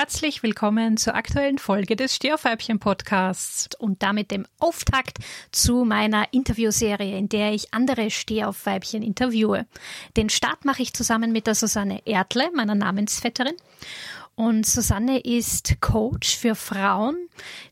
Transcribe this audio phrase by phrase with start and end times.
[0.00, 5.18] Herzlich willkommen zur aktuellen Folge des Stehaufweibchen Podcasts und damit dem Auftakt
[5.52, 9.66] zu meiner Interviewserie, in der ich andere Stehaufweibchen interviewe.
[10.16, 13.52] Den Start mache ich zusammen mit der Susanne Erdle, meiner Namensvetterin.
[14.36, 17.18] Und Susanne ist Coach für Frauen,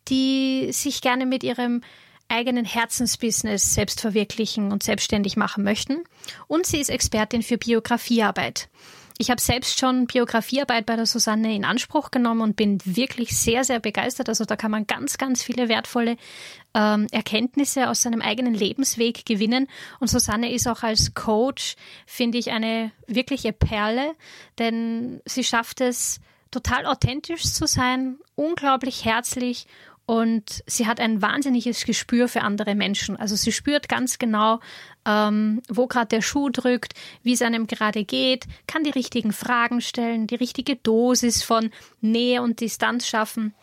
[0.09, 1.81] die sich gerne mit ihrem
[2.29, 6.05] eigenen Herzensbusiness selbst verwirklichen und selbstständig machen möchten.
[6.47, 8.69] Und sie ist Expertin für Biografiearbeit.
[9.21, 13.65] Ich habe selbst schon Biografiearbeit bei der Susanne in Anspruch genommen und bin wirklich sehr,
[13.65, 14.29] sehr begeistert.
[14.29, 16.17] Also da kann man ganz, ganz viele wertvolle
[16.73, 19.67] ähm, Erkenntnisse aus seinem eigenen Lebensweg gewinnen.
[19.99, 21.75] Und Susanne ist auch als Coach,
[22.07, 24.15] finde ich, eine wirkliche Perle,
[24.61, 29.67] denn sie schafft es, total authentisch zu sein, unglaublich herzlich
[30.09, 33.17] und sie hat ein wahnsinniges Gespür für andere Menschen.
[33.17, 34.61] Also sie spürt ganz genau,
[35.09, 39.81] ähm, wo gerade der Schuh drückt, wie es einem gerade geht, kann die richtigen Fragen
[39.81, 41.71] stellen, die richtige Dosis von
[42.03, 43.55] Nähe und Distanz schaffen.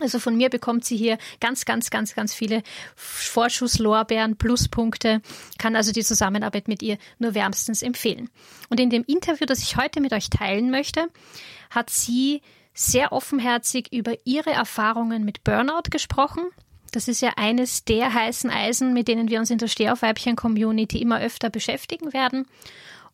[0.00, 2.62] Also von mir bekommt sie hier ganz, ganz, ganz, ganz viele
[2.96, 5.22] Vorschusslorbeeren, Pluspunkte,
[5.58, 8.28] kann also die Zusammenarbeit mit ihr nur wärmstens empfehlen.
[8.68, 11.08] Und in dem Interview, das ich heute mit euch teilen möchte,
[11.70, 12.42] hat sie
[12.74, 16.44] sehr offenherzig über ihre Erfahrungen mit Burnout gesprochen.
[16.92, 21.20] Das ist ja eines der heißen Eisen, mit denen wir uns in der Stehaufweibchen-Community immer
[21.20, 22.46] öfter beschäftigen werden.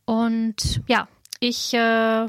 [0.04, 1.08] Und ja,
[1.40, 2.26] ich äh,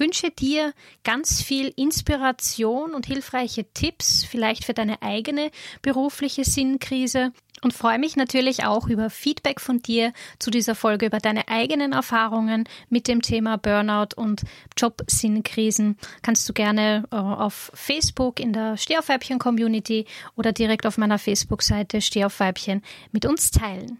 [0.00, 5.50] wünsche dir ganz viel Inspiration und hilfreiche Tipps, vielleicht für deine eigene
[5.82, 11.18] berufliche Sinnkrise und freue mich natürlich auch über Feedback von dir zu dieser Folge, über
[11.18, 14.42] deine eigenen Erfahrungen mit dem Thema Burnout und
[14.76, 15.96] Jobsinnkrisen.
[16.22, 20.06] Kannst du gerne äh, auf Facebook in der Stehaufweibchen Community
[20.36, 23.98] oder direkt auf meiner Facebook-Seite Stehaufweibchen mit uns teilen.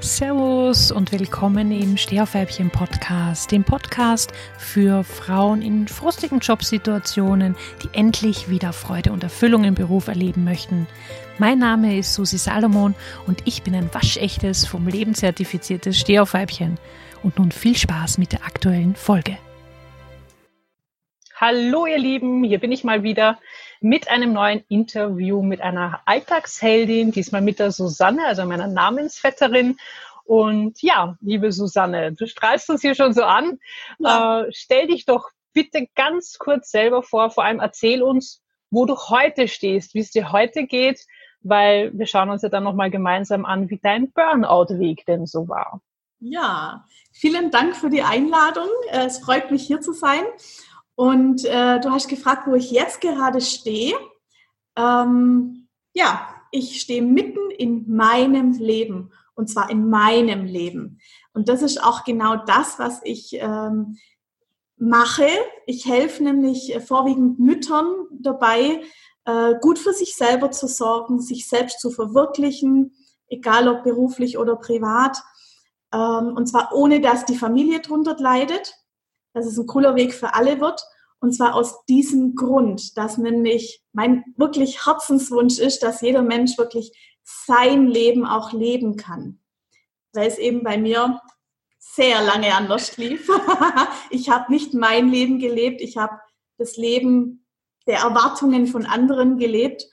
[0.00, 8.48] Servus und willkommen im Stehaufweibchen Podcast, dem Podcast für Frauen in frustigen Jobsituationen, die endlich
[8.48, 10.86] wieder Freude und Erfüllung im Beruf erleben möchten.
[11.38, 12.94] Mein Name ist Susi Salomon
[13.26, 16.78] und ich bin ein waschechtes, vom Leben zertifiziertes Stehaufweibchen.
[17.24, 19.36] Und nun viel Spaß mit der aktuellen Folge.
[21.34, 23.38] Hallo ihr Lieben, hier bin ich mal wieder
[23.80, 29.76] mit einem neuen Interview mit einer Alltagsheldin, diesmal mit der Susanne, also meiner Namensvetterin.
[30.24, 33.58] Und ja, liebe Susanne, du strahlst uns hier schon so an.
[33.98, 34.42] Ja.
[34.42, 38.96] Äh, stell dich doch bitte ganz kurz selber vor, vor allem erzähl uns, wo du
[38.96, 41.06] heute stehst, wie es dir heute geht,
[41.40, 45.80] weil wir schauen uns ja dann nochmal gemeinsam an, wie dein Burnout-Weg denn so war.
[46.20, 48.68] Ja, vielen Dank für die Einladung.
[48.90, 50.22] Es freut mich, hier zu sein.
[50.98, 53.94] Und äh, du hast gefragt, wo ich jetzt gerade stehe.
[54.74, 60.98] Ähm, ja, ich stehe mitten in meinem Leben und zwar in meinem Leben.
[61.32, 63.98] Und das ist auch genau das, was ich ähm,
[64.76, 65.28] mache.
[65.66, 68.82] Ich helfe nämlich vorwiegend Müttern dabei,
[69.24, 72.92] äh, gut für sich selber zu sorgen, sich selbst zu verwirklichen,
[73.28, 75.16] egal ob beruflich oder privat.
[75.94, 78.74] Ähm, und zwar ohne, dass die Familie drunter leidet
[79.38, 80.82] dass es ein cooler Weg für alle wird.
[81.20, 86.92] Und zwar aus diesem Grund, dass nämlich mein wirklich Herzenswunsch ist, dass jeder Mensch wirklich
[87.24, 89.40] sein Leben auch leben kann.
[90.12, 91.20] Weil es eben bei mir
[91.78, 93.28] sehr lange anders lief.
[94.10, 96.18] ich habe nicht mein Leben gelebt, ich habe
[96.56, 97.46] das Leben
[97.86, 99.84] der Erwartungen von anderen gelebt.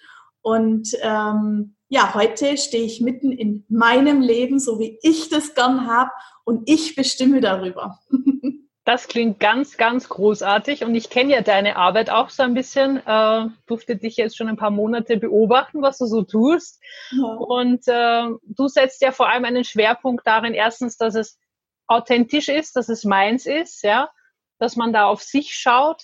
[0.41, 5.87] Und ähm, ja, heute stehe ich mitten in meinem Leben, so wie ich das gern
[5.87, 6.11] habe
[6.43, 7.99] und ich bestimme darüber.
[8.85, 13.01] Das klingt ganz, ganz großartig und ich kenne ja deine Arbeit auch so ein bisschen,
[13.05, 16.79] äh, durfte dich jetzt schon ein paar Monate beobachten, was du so tust.
[17.09, 17.23] Ja.
[17.23, 21.39] Und äh, du setzt ja vor allem einen Schwerpunkt darin, erstens, dass es
[21.87, 24.09] authentisch ist, dass es meins ist, ja,
[24.59, 26.03] dass man da auf sich schaut,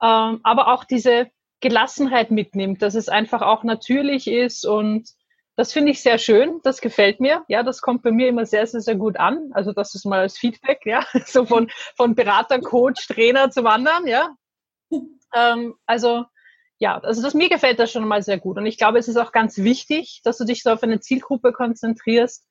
[0.00, 5.08] ähm, aber auch diese Gelassenheit mitnimmt, dass es einfach auch natürlich ist und
[5.60, 7.44] das finde ich sehr schön, das gefällt mir.
[7.46, 9.50] Ja, das kommt bei mir immer sehr, sehr, sehr gut an.
[9.52, 14.06] Also das ist mal als Feedback, ja, so von, von Berater, Coach, Trainer zum anderen,
[14.06, 14.34] ja.
[15.34, 16.24] Ähm, also
[16.78, 18.56] ja, also das, mir gefällt das schon mal sehr gut.
[18.56, 21.52] Und ich glaube, es ist auch ganz wichtig, dass du dich so auf eine Zielgruppe
[21.52, 22.46] konzentrierst,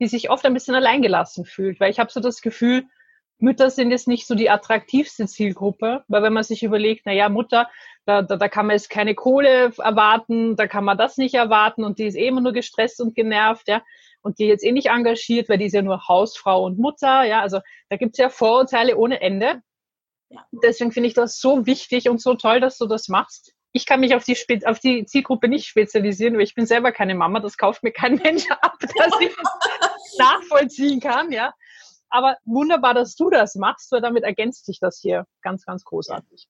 [0.00, 1.80] die sich oft ein bisschen alleingelassen fühlt.
[1.80, 2.84] Weil ich habe so das Gefühl,
[3.42, 7.28] Mütter sind jetzt nicht so die attraktivste Zielgruppe, weil wenn man sich überlegt, na ja,
[7.28, 7.68] Mutter,
[8.04, 11.82] da, da, da kann man jetzt keine Kohle erwarten, da kann man das nicht erwarten
[11.82, 13.82] und die ist eh immer nur gestresst und genervt, ja,
[14.22, 17.40] und die jetzt eh nicht engagiert, weil die ist ja nur Hausfrau und Mutter, ja,
[17.40, 17.58] also
[17.88, 19.60] da gibt's ja Vorurteile ohne Ende.
[20.52, 23.54] Deswegen finde ich das so wichtig und so toll, dass du das machst.
[23.72, 24.36] Ich kann mich auf die,
[24.66, 28.14] auf die Zielgruppe nicht spezialisieren, weil ich bin selber keine Mama, das kauft mir kein
[28.16, 31.52] Mensch ab, dass ich das nachvollziehen kann, ja.
[32.12, 36.46] Aber wunderbar, dass du das machst, weil damit ergänzt sich das hier ganz, ganz großartig.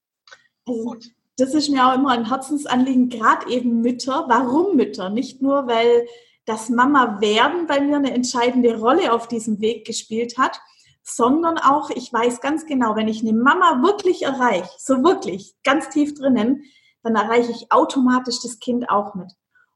[0.66, 1.06] Also, Gut.
[1.38, 4.26] Das ist mir auch immer ein Herzensanliegen, gerade eben Mütter.
[4.28, 5.08] Warum Mütter?
[5.08, 6.06] Nicht nur, weil
[6.44, 10.60] das Mama werden bei mir eine entscheidende Rolle auf diesem Weg gespielt hat,
[11.04, 15.88] sondern auch, ich weiß ganz genau, wenn ich eine Mama wirklich erreiche, so wirklich, ganz
[15.88, 16.64] tief drinnen,
[17.02, 19.32] dann erreiche ich automatisch das Kind auch mit.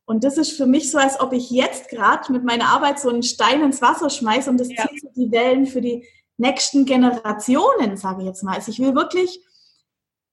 [0.07, 3.09] Und das ist für mich so, als ob ich jetzt gerade mit meiner Arbeit so
[3.09, 4.87] einen Stein ins Wasser schmeiße und das ja.
[4.87, 6.07] zieht so die Wellen für die
[6.39, 8.55] nächsten Generationen, sage ich jetzt mal.
[8.55, 9.41] Also ich will wirklich,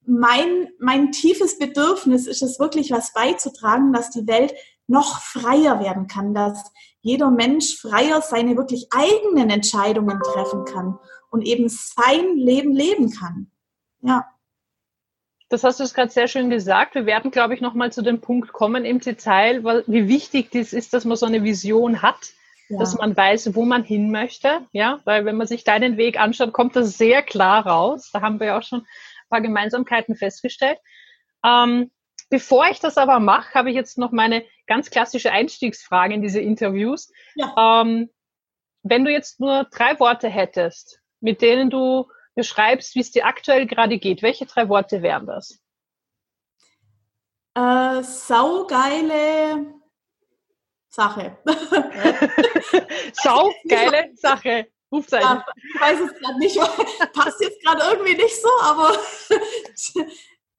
[0.06, 4.54] mein, mein tiefes Bedürfnis ist es wirklich, was beizutragen, dass die Welt
[4.86, 6.72] noch freier werden kann, dass
[7.02, 11.00] jeder Mensch freier seine wirklich eigenen Entscheidungen treffen kann
[11.32, 13.50] und eben sein Leben leben kann.
[14.02, 14.26] Ja.
[15.54, 16.96] Das hast du gerade sehr schön gesagt.
[16.96, 20.74] Wir werden, glaube ich, nochmal zu dem Punkt kommen im Detail, weil, wie wichtig das
[20.74, 22.32] ist, dass man so eine Vision hat,
[22.70, 22.80] ja.
[22.80, 24.66] dass man weiß, wo man hin möchte.
[24.72, 28.10] Ja, weil wenn man sich deinen Weg anschaut, kommt das sehr klar raus.
[28.12, 30.80] Da haben wir ja auch schon ein paar Gemeinsamkeiten festgestellt.
[31.46, 31.92] Ähm,
[32.32, 36.40] bevor ich das aber mache, habe ich jetzt noch meine ganz klassische Einstiegsfrage in diese
[36.40, 37.12] Interviews.
[37.36, 37.82] Ja.
[37.84, 38.10] Ähm,
[38.82, 43.68] wenn du jetzt nur drei Worte hättest, mit denen du beschreibst, wie es dir aktuell
[43.68, 45.60] gerade geht, welche drei Worte wären das?
[47.56, 49.74] Äh, saugeile
[50.90, 51.38] Sache.
[53.14, 54.68] saugeile Sache.
[54.92, 55.28] Rufzeichen.
[55.28, 56.58] Ja, ich weiß es gerade nicht.
[57.14, 58.96] Passt jetzt gerade irgendwie nicht so, aber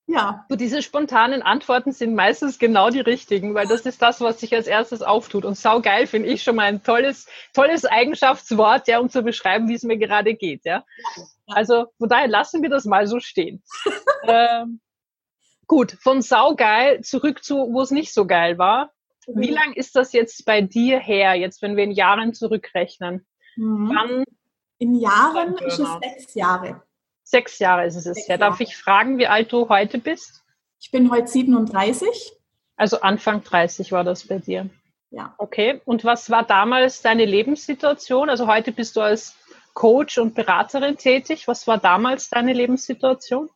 [0.06, 0.44] ja.
[0.48, 4.54] So diese spontanen Antworten sind meistens genau die richtigen, weil das ist das, was sich
[4.54, 5.44] als erstes auftut.
[5.44, 9.74] Und saugeil finde ich schon mal ein tolles, tolles Eigenschaftswort, ja, um zu beschreiben, wie
[9.74, 10.84] es mir gerade geht, ja.
[11.46, 13.62] Also von daher lassen wir das mal so stehen.
[14.24, 14.80] ähm,
[15.66, 18.92] gut, von saugeil zurück zu, wo es nicht so geil war.
[19.26, 19.40] Mhm.
[19.40, 23.26] Wie lang ist das jetzt bei dir her, jetzt wenn wir in Jahren zurückrechnen?
[23.56, 23.92] Mhm.
[23.94, 24.24] Wann
[24.78, 26.82] in Jahren ist es sechs Jahre.
[27.24, 28.36] Sechs Jahre ist es Sechs ja.
[28.36, 30.44] Darf ich fragen, wie alt du heute bist?
[30.78, 32.32] Ich bin heute 37.
[32.76, 34.68] Also Anfang 30 war das bei dir.
[35.10, 35.34] Ja.
[35.38, 35.80] Okay.
[35.84, 38.28] Und was war damals deine Lebenssituation?
[38.28, 39.34] Also heute bist du als
[39.72, 41.48] Coach und Beraterin tätig.
[41.48, 43.48] Was war damals deine Lebenssituation?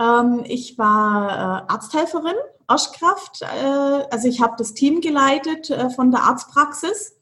[0.00, 1.30] Ähm, ich war
[1.68, 2.36] äh, Arzthelferin,
[2.68, 3.42] Oschkraft.
[3.42, 3.46] Äh,
[4.10, 7.16] also ich habe das Team geleitet äh, von der Arztpraxis.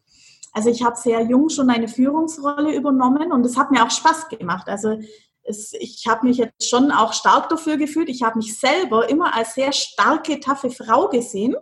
[0.52, 4.28] Also ich habe sehr jung schon eine Führungsrolle übernommen und es hat mir auch Spaß
[4.28, 4.68] gemacht.
[4.68, 4.98] Also
[5.44, 8.08] es, ich habe mich jetzt schon auch stark dafür gefühlt.
[8.08, 11.54] Ich habe mich selber immer als sehr starke, taffe Frau gesehen.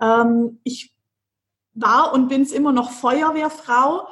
[0.00, 0.92] Ähm, ich
[1.72, 4.08] war und bin es immer noch Feuerwehrfrau.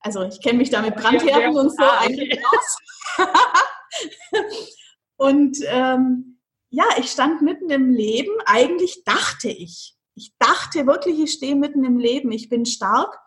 [0.00, 2.78] Also ich kenne mich da mit Brandherden und so ah, eigentlich aus.
[5.16, 6.40] und ähm,
[6.70, 8.32] ja, ich stand mitten im Leben.
[8.46, 9.94] Eigentlich dachte ich.
[10.14, 12.32] Ich dachte wirklich, ich stehe mitten im Leben.
[12.32, 13.18] Ich bin stark.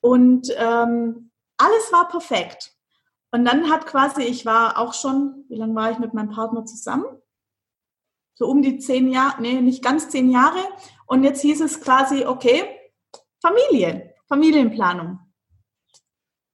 [0.00, 2.72] Und ähm, alles war perfekt.
[3.30, 6.64] Und dann hat quasi, ich war auch schon, wie lange war ich mit meinem Partner
[6.64, 7.04] zusammen?
[8.34, 10.60] So um die zehn Jahre, nee, nicht ganz zehn Jahre.
[11.06, 12.64] Und jetzt hieß es quasi, okay,
[13.40, 15.18] Familie, Familienplanung.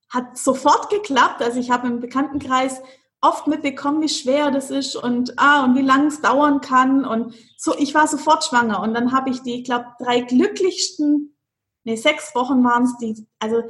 [0.09, 1.43] Hat sofort geklappt.
[1.43, 2.81] Also ich habe im Bekanntenkreis
[3.21, 7.05] oft mitbekommen, wie schwer das ist und ah, und wie lange es dauern kann.
[7.05, 8.81] Und so, ich war sofort schwanger.
[8.81, 11.37] Und dann habe ich die, ich glaube, drei glücklichsten,
[11.85, 13.63] nee, sechs Wochen waren es, die, also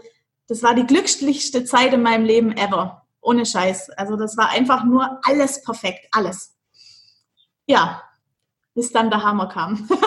[0.47, 3.07] das war die glücklichste Zeit in meinem Leben ever.
[3.21, 3.91] Ohne Scheiß.
[3.91, 6.55] Also das war einfach nur alles perfekt, alles.
[7.67, 8.03] Ja,
[8.75, 9.89] bis dann der Hammer kam.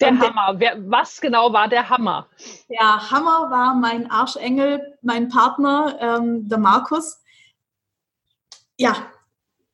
[0.00, 0.58] der Hammer.
[0.88, 2.28] was genau war der Hammer?
[2.70, 7.20] Der Hammer war mein Arschengel, mein Partner, ähm, der Markus.
[8.78, 8.96] Ja,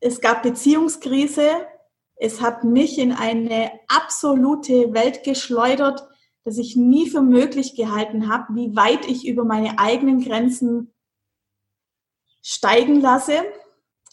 [0.00, 1.66] es gab Beziehungskrise.
[2.16, 6.09] Es hat mich in eine absolute Welt geschleudert
[6.44, 10.92] dass ich nie für möglich gehalten habe, wie weit ich über meine eigenen Grenzen
[12.42, 13.34] steigen lasse,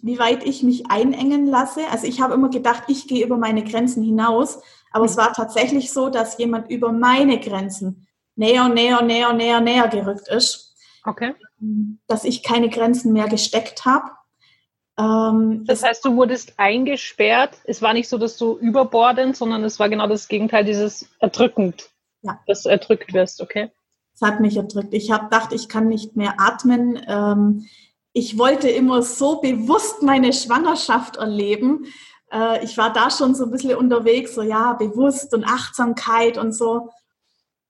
[0.01, 1.87] wie weit ich mich einengen lasse.
[1.91, 4.59] Also ich habe immer gedacht, ich gehe über meine Grenzen hinaus,
[4.91, 5.09] aber mhm.
[5.09, 10.27] es war tatsächlich so, dass jemand über meine Grenzen näher, näher, näher, näher, näher gerückt
[10.27, 10.75] ist.
[11.03, 11.33] Okay.
[12.07, 14.11] Dass ich keine Grenzen mehr gesteckt habe.
[14.99, 17.57] Ähm, das heißt, du wurdest eingesperrt.
[17.63, 21.89] Es war nicht so, dass du überbordend, sondern es war genau das Gegenteil, dieses erdrückend.
[22.21, 22.39] Ja.
[22.47, 23.71] Dass du erdrückt wirst, okay?
[24.13, 24.93] Es hat mich erdrückt.
[24.93, 26.99] Ich habe gedacht, ich kann nicht mehr atmen.
[27.07, 27.67] Ähm,
[28.13, 31.85] ich wollte immer so bewusst meine Schwangerschaft erleben.
[32.31, 36.53] Äh, ich war da schon so ein bisschen unterwegs, so ja, bewusst und Achtsamkeit und
[36.53, 36.89] so.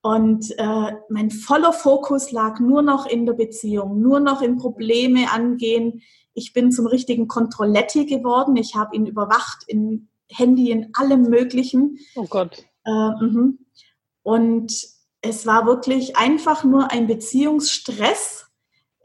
[0.00, 5.30] Und äh, mein voller Fokus lag nur noch in der Beziehung, nur noch in Probleme
[5.30, 6.02] angehen.
[6.34, 8.56] Ich bin zum richtigen Kontrolletti geworden.
[8.56, 11.98] Ich habe ihn überwacht in Handy, in allem Möglichen.
[12.14, 12.64] Oh Gott.
[12.84, 13.58] Äh, mhm.
[14.22, 14.72] Und
[15.20, 18.46] es war wirklich einfach nur ein Beziehungsstress.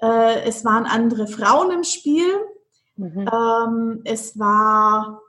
[0.01, 2.25] Äh, es waren andere Frauen im Spiel.
[2.95, 3.29] Mhm.
[3.31, 5.21] Ähm, es war.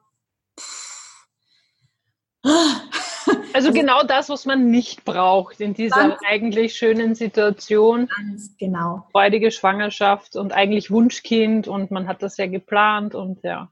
[3.54, 8.08] Also genau das, was man nicht braucht in dieser eigentlich schönen Situation.
[8.08, 9.06] Ganz genau.
[9.12, 13.70] Freudige Schwangerschaft und eigentlich Wunschkind und man hat das ja geplant und ja.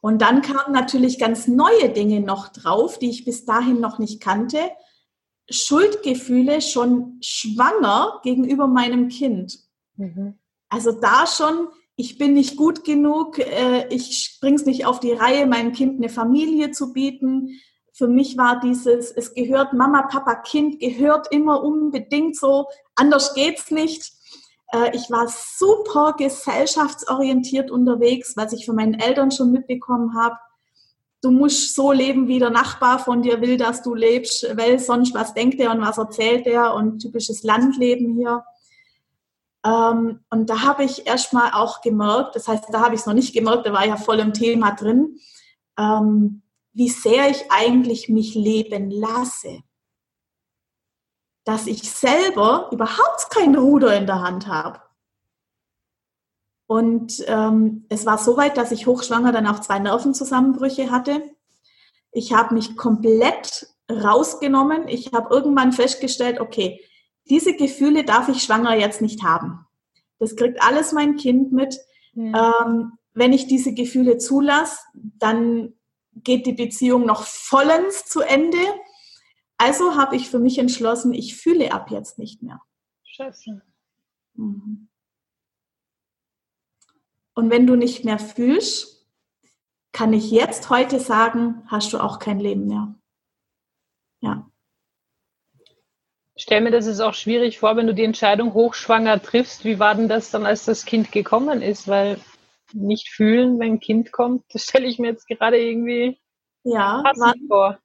[0.00, 4.20] Und dann kamen natürlich ganz neue Dinge noch drauf, die ich bis dahin noch nicht
[4.22, 4.58] kannte.
[5.50, 9.58] Schuldgefühle schon schwanger gegenüber meinem Kind.
[9.96, 10.38] Mhm.
[10.68, 15.46] Also da schon, ich bin nicht gut genug, äh, ich bring's nicht auf die Reihe,
[15.46, 17.60] meinem Kind eine Familie zu bieten.
[17.92, 23.70] Für mich war dieses, es gehört Mama, Papa, Kind, gehört immer unbedingt so, anders geht's
[23.70, 24.12] nicht.
[24.72, 30.36] Äh, ich war super gesellschaftsorientiert unterwegs, was ich von meinen Eltern schon mitbekommen habe.
[31.26, 35.12] Du musst so leben, wie der Nachbar von dir will, dass du lebst, weil sonst
[35.12, 38.44] was denkt er und was erzählt er und typisches Landleben hier.
[39.64, 43.12] Ähm, und da habe ich erstmal auch gemerkt, das heißt, da habe ich es noch
[43.12, 45.18] nicht gemerkt, da war ich ja voll im Thema drin,
[45.76, 46.42] ähm,
[46.72, 49.64] wie sehr ich eigentlich mich leben lasse
[51.46, 54.80] dass ich selber überhaupt kein Ruder in der Hand habe.
[56.66, 61.22] Und ähm, es war so weit, dass ich hochschwanger dann auch zwei Nervenzusammenbrüche hatte.
[62.12, 64.88] Ich habe mich komplett rausgenommen.
[64.88, 66.80] Ich habe irgendwann festgestellt, okay,
[67.28, 69.66] diese Gefühle darf ich schwanger jetzt nicht haben.
[70.18, 71.78] Das kriegt alles mein Kind mit.
[72.14, 72.64] Ja.
[72.64, 75.74] Ähm, wenn ich diese Gefühle zulasse, dann
[76.14, 78.58] geht die Beziehung noch vollends zu Ende
[79.58, 82.60] also habe ich für mich entschlossen, ich fühle ab jetzt nicht mehr.
[83.04, 83.62] Scheiße.
[84.34, 84.88] Mhm.
[87.36, 89.06] Und wenn du nicht mehr fühlst,
[89.92, 92.94] kann ich jetzt heute sagen, hast du auch kein Leben mehr.
[94.20, 94.50] Ja.
[96.36, 99.64] stell mir das ist auch schwierig vor, wenn du die Entscheidung hochschwanger triffst.
[99.64, 101.86] Wie war denn das dann, als das Kind gekommen ist?
[101.86, 102.18] Weil
[102.72, 106.18] nicht fühlen, wenn ein Kind kommt, das stelle ich mir jetzt gerade irgendwie
[106.64, 107.78] ja, war, vor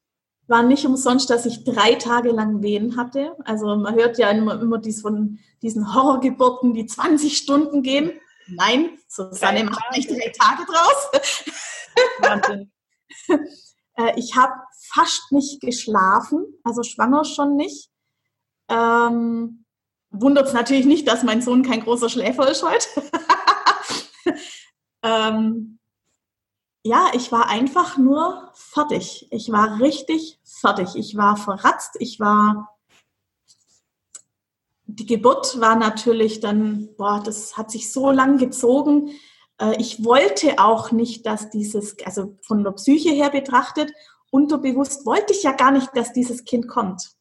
[0.48, 3.36] war nicht umsonst, dass ich drei Tage lang Wehen hatte.
[3.46, 8.12] Also man hört ja immer, immer dies von diesen Horrorgeburten, die 20 Stunden gehen.
[8.48, 11.56] Nein, Susanne macht nicht drei Tage draus.
[12.20, 12.72] Wahnsinn.
[13.98, 14.54] Äh, ich habe
[14.94, 17.90] fast nicht geschlafen, also schwanger schon nicht.
[18.70, 19.62] Ähm,
[20.12, 22.88] Wundert es natürlich nicht, dass mein Sohn kein großer Schläfer ist heute.
[25.04, 25.80] ähm,
[26.84, 29.28] ja, ich war einfach nur fertig.
[29.32, 30.96] Ich war richtig fertig.
[30.96, 31.96] Ich war verratzt.
[32.00, 32.78] Ich war.
[34.94, 39.12] Die Geburt war natürlich dann, boah, das hat sich so lang gezogen.
[39.60, 43.92] Äh, ich wollte auch nicht, dass dieses, also von der Psyche her betrachtet,
[44.32, 47.12] unterbewusst wollte ich ja gar nicht, dass dieses Kind kommt.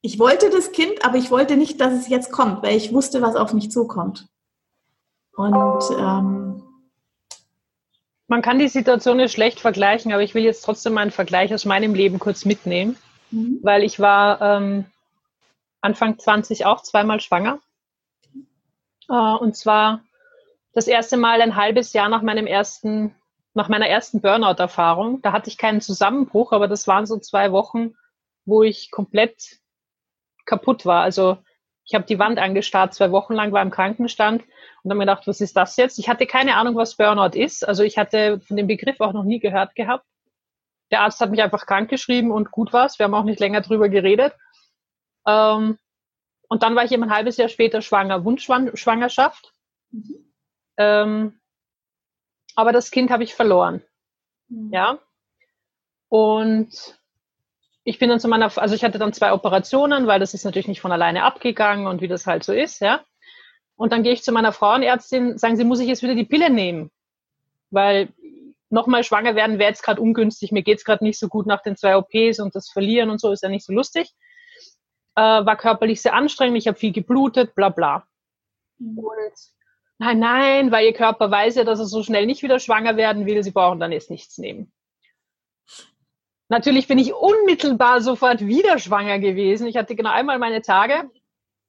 [0.00, 3.22] Ich wollte das Kind, aber ich wollte nicht, dass es jetzt kommt, weil ich wusste,
[3.22, 4.26] was auf mich zukommt.
[5.36, 6.62] Und ähm,
[8.26, 11.54] man kann die Situation jetzt schlecht vergleichen, aber ich will jetzt trotzdem mal einen Vergleich
[11.54, 12.96] aus meinem Leben kurz mitnehmen,
[13.30, 13.60] mhm.
[13.62, 14.86] weil ich war ähm,
[15.84, 17.60] Anfang 20 auch zweimal schwanger.
[19.08, 20.02] Äh, und zwar
[20.72, 23.14] das erste Mal ein halbes Jahr nach meinem ersten,
[23.52, 25.20] nach meiner ersten Burnout-Erfahrung.
[25.22, 27.94] Da hatte ich keinen Zusammenbruch, aber das waren so zwei Wochen,
[28.46, 29.58] wo ich komplett
[30.46, 31.02] kaputt war.
[31.02, 31.36] Also
[31.84, 34.42] ich habe die Wand angestarrt, zwei Wochen lang war im Krankenstand
[34.82, 35.98] und habe mir gedacht, was ist das jetzt?
[35.98, 37.66] Ich hatte keine Ahnung, was Burnout ist.
[37.66, 40.06] Also ich hatte von dem Begriff auch noch nie gehört gehabt.
[40.90, 42.98] Der Arzt hat mich einfach krank geschrieben und gut war's.
[42.98, 44.34] Wir haben auch nicht länger drüber geredet.
[45.26, 45.78] Ähm,
[46.48, 49.52] und dann war ich eben ein halbes Jahr später schwanger, Wunschschwangerschaft.
[49.90, 50.32] Mhm.
[50.76, 51.40] Ähm,
[52.54, 53.82] aber das Kind habe ich verloren.
[54.48, 54.70] Mhm.
[54.72, 54.98] Ja.
[56.08, 56.98] Und
[57.84, 60.68] ich bin dann zu meiner, also ich hatte dann zwei Operationen, weil das ist natürlich
[60.68, 63.04] nicht von alleine abgegangen und wie das halt so ist, ja.
[63.76, 66.48] Und dann gehe ich zu meiner Frauenärztin, sagen sie, muss ich jetzt wieder die Pille
[66.48, 66.90] nehmen?
[67.70, 68.08] Weil
[68.70, 70.52] nochmal schwanger werden wäre jetzt gerade ungünstig.
[70.52, 73.32] Mir geht's gerade nicht so gut nach den zwei OPs und das Verlieren und so
[73.32, 74.12] ist ja nicht so lustig.
[75.16, 78.06] Äh, war körperlich sehr anstrengend, ich habe viel geblutet, bla bla.
[78.78, 78.98] Mhm.
[78.98, 79.32] Und
[79.98, 83.26] nein, nein, weil ihr Körper weiß ja, dass er so schnell nicht wieder schwanger werden
[83.26, 84.72] will, sie brauchen dann jetzt nichts nehmen.
[86.48, 89.66] Natürlich bin ich unmittelbar sofort wieder schwanger gewesen.
[89.66, 91.10] Ich hatte genau einmal meine Tage.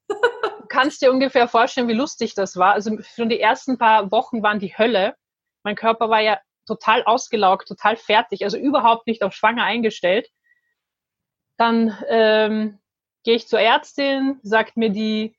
[0.08, 0.14] Du
[0.68, 2.74] kannst dir ungefähr vorstellen, wie lustig das war.
[2.74, 5.16] Also schon die ersten paar Wochen waren die Hölle.
[5.64, 10.28] Mein Körper war ja total ausgelaugt, total fertig, also überhaupt nicht auf schwanger eingestellt.
[11.56, 12.78] Dann ähm,
[13.26, 15.34] gehe ich zur Ärztin, sagt mir die,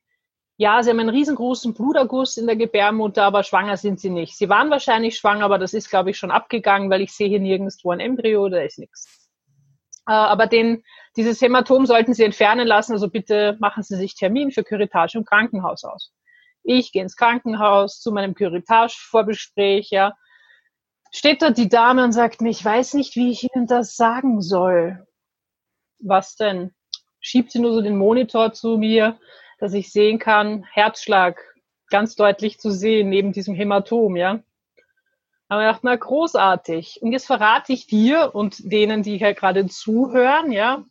[0.58, 4.36] ja, sie haben einen riesengroßen Bluterguss in der Gebärmutter, aber schwanger sind sie nicht.
[4.36, 7.40] Sie waren wahrscheinlich schwanger, aber das ist, glaube ich, schon abgegangen, weil ich sehe hier
[7.40, 9.30] nirgendwo ein Embryo, da ist nichts.
[10.06, 10.84] Äh, aber den,
[11.16, 15.24] dieses Hämatom sollten Sie entfernen lassen, also bitte machen Sie sich Termin für Curettage im
[15.24, 16.12] Krankenhaus aus.
[16.64, 20.14] Ich gehe ins Krankenhaus zu meinem Curettage-Vorbespräch, ja.
[21.14, 24.42] Steht da die Dame und sagt mir, ich weiß nicht, wie ich Ihnen das sagen
[24.42, 25.08] soll.
[26.00, 26.74] Was denn?
[27.20, 29.20] Schiebt sie nur so den Monitor zu mir,
[29.60, 31.42] dass ich sehen kann, Herzschlag
[31.90, 34.44] ganz deutlich zu sehen neben diesem Hämatom, ja.
[35.50, 37.00] Aber ich dachte, na großartig.
[37.02, 40.84] Und jetzt verrate ich dir und denen, die hier gerade zuhören, ja,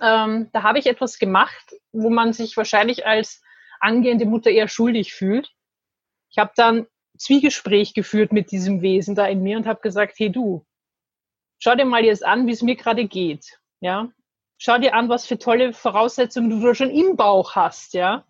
[0.00, 3.42] ähm, da habe ich etwas gemacht, wo man sich wahrscheinlich als
[3.80, 5.52] angehende Mutter eher schuldig fühlt.
[6.30, 6.86] Ich habe dann
[7.16, 10.66] Zwiegespräch geführt mit diesem Wesen da in mir und habe gesagt, hey du,
[11.58, 13.58] schau dir mal jetzt an, wie es mir gerade geht.
[13.80, 14.08] Ja,
[14.64, 17.92] schau dir an, was für tolle Voraussetzungen du da schon im Bauch hast.
[17.92, 18.24] Ja,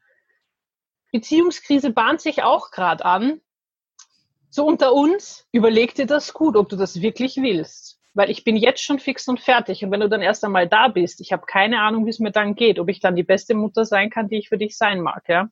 [1.13, 3.41] Beziehungskrise bahnt sich auch gerade an.
[4.51, 8.01] So unter uns, überleg dir das gut, ob du das wirklich willst.
[8.15, 9.85] Weil ich bin jetzt schon fix und fertig.
[9.85, 12.33] Und wenn du dann erst einmal da bist, ich habe keine Ahnung, wie es mir
[12.33, 15.01] dann geht, ob ich dann die beste Mutter sein kann, die ich für dich sein
[15.01, 15.49] mag, ja.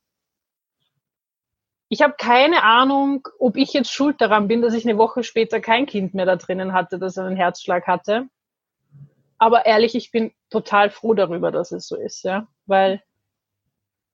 [1.87, 5.61] Ich habe keine Ahnung, ob ich jetzt schuld daran bin, dass ich eine Woche später
[5.61, 8.27] kein Kind mehr da drinnen hatte, das einen Herzschlag hatte.
[9.43, 12.47] Aber ehrlich, ich bin total froh darüber, dass es so ist, ja.
[12.65, 13.03] Weil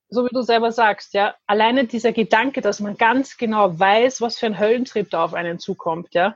[0.09, 4.39] so wie du selber sagst, ja, alleine dieser Gedanke, dass man ganz genau weiß, was
[4.39, 6.35] für ein Höllentrip da auf einen zukommt, ja.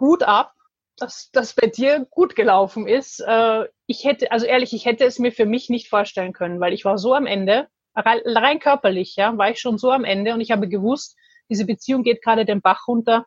[0.00, 0.52] Hut ab,
[0.96, 3.20] dass das bei dir gut gelaufen ist.
[3.20, 6.72] Äh, ich hätte, also ehrlich, ich hätte es mir für mich nicht vorstellen können, weil
[6.72, 10.40] ich war so am Ende, rein körperlich, ja, war ich schon so am Ende und
[10.40, 11.16] ich habe gewusst,
[11.48, 13.26] diese Beziehung geht gerade den Bach runter.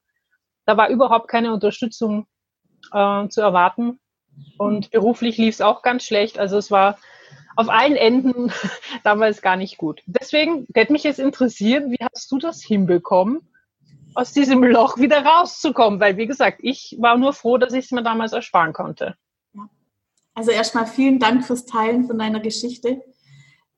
[0.65, 2.27] Da war überhaupt keine Unterstützung
[2.91, 4.01] äh, zu erwarten.
[4.57, 6.39] Und beruflich lief es auch ganz schlecht.
[6.39, 6.97] Also es war
[7.55, 8.51] auf allen Enden
[9.03, 10.01] damals gar nicht gut.
[10.05, 13.41] Deswegen hätte mich jetzt interessieren, wie hast du das hinbekommen,
[14.15, 15.99] aus diesem Loch wieder rauszukommen?
[15.99, 19.15] Weil, wie gesagt, ich war nur froh, dass ich es mir damals ersparen konnte.
[20.35, 23.03] Also erstmal vielen Dank fürs Teilen von deiner Geschichte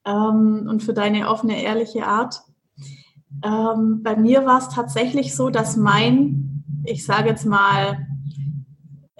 [0.05, 2.41] ähm, und für deine offene, ehrliche Art.
[3.43, 8.07] Ähm, bei mir war es tatsächlich so, dass mein, ich sage jetzt mal,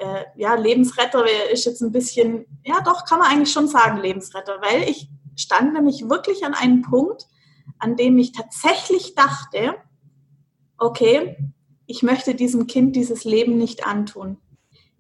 [0.05, 4.61] äh, ja, Lebensretter ist jetzt ein bisschen, ja doch, kann man eigentlich schon sagen, Lebensretter,
[4.61, 7.27] weil ich stand nämlich wirklich an einem Punkt,
[7.79, 9.75] an dem ich tatsächlich dachte,
[10.77, 11.37] okay,
[11.87, 14.37] ich möchte diesem Kind dieses Leben nicht antun.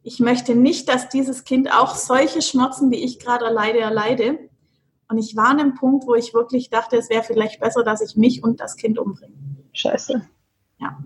[0.03, 4.49] Ich möchte nicht, dass dieses Kind auch solche Schmerzen, wie ich gerade erleide, erleide.
[5.07, 8.01] Und ich war an einem Punkt, wo ich wirklich dachte, es wäre vielleicht besser, dass
[8.01, 9.35] ich mich und das Kind umbringe.
[9.73, 10.27] Scheiße.
[10.79, 10.99] Ja.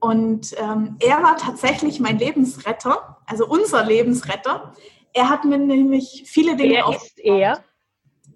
[0.00, 4.72] Und ähm, er war tatsächlich mein Lebensretter, also unser Lebensretter.
[5.12, 7.64] Er hat mir nämlich viele Dinge Wer ist er?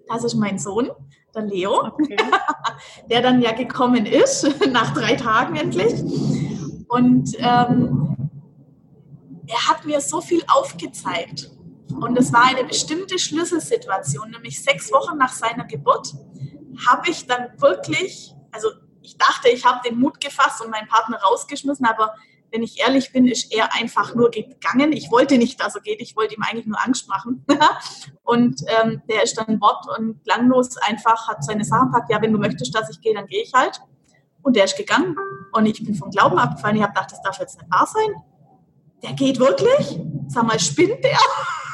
[0.07, 0.89] Das ist mein Sohn,
[1.33, 2.17] der Leo, okay.
[3.09, 5.93] der dann ja gekommen ist, nach drei Tagen endlich.
[6.89, 8.29] Und ähm,
[9.47, 11.51] er hat mir so viel aufgezeigt.
[12.01, 16.13] Und es war eine bestimmte Schlüsselsituation, nämlich sechs Wochen nach seiner Geburt
[16.87, 18.69] habe ich dann wirklich, also
[19.03, 22.15] ich dachte, ich habe den Mut gefasst und meinen Partner rausgeschmissen, aber
[22.51, 24.93] wenn ich ehrlich bin, ist er einfach nur gegangen.
[24.93, 27.43] Ich wollte nicht, dass er geht, ich wollte ihm eigentlich nur Angst machen.
[28.23, 32.31] und ähm, der ist dann Wort und langlos einfach, hat seine Sachen packt, ja, wenn
[32.31, 33.81] du möchtest, dass ich gehe, dann gehe ich halt.
[34.43, 35.15] Und der ist gegangen
[35.53, 36.75] und ich bin vom Glauben abgefallen.
[36.75, 38.13] Ich habe gedacht, das darf jetzt nicht wahr sein.
[39.01, 39.99] Der geht wirklich?
[40.27, 41.17] Sag mal, spinnt der?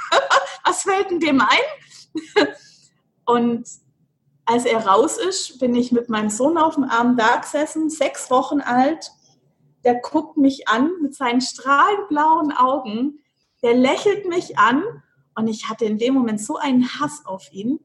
[0.63, 2.45] Was fällt denn dem ein?
[3.25, 3.67] und
[4.49, 8.31] als er raus ist, bin ich mit meinem Sohn auf dem Arm da gesessen, sechs
[8.31, 9.12] Wochen alt.
[9.85, 13.19] Der guckt mich an mit seinen strahlend blauen Augen.
[13.62, 14.83] Der lächelt mich an
[15.35, 17.79] und ich hatte in dem Moment so einen Hass auf ihn.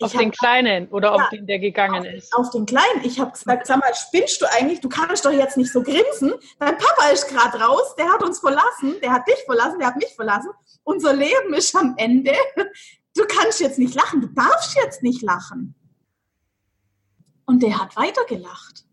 [0.00, 2.34] Auf den Kleinen oder ja, auf den, der gegangen auf, ist?
[2.34, 3.04] Auf den Kleinen.
[3.04, 4.80] Ich habe gesagt, sag mal, spinnst du eigentlich?
[4.80, 6.32] Du kannst doch jetzt nicht so grinsen.
[6.58, 9.96] Dein Papa ist gerade raus, der hat uns verlassen, der hat dich verlassen, der hat
[9.96, 10.50] mich verlassen.
[10.82, 12.32] Unser Leben ist am Ende
[13.14, 15.74] du kannst jetzt nicht lachen, du darfst jetzt nicht lachen.
[17.46, 18.84] Und der hat weitergelacht.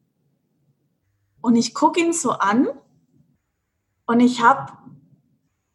[1.41, 2.67] Und ich gucke ihn so an
[4.05, 4.73] und ich habe,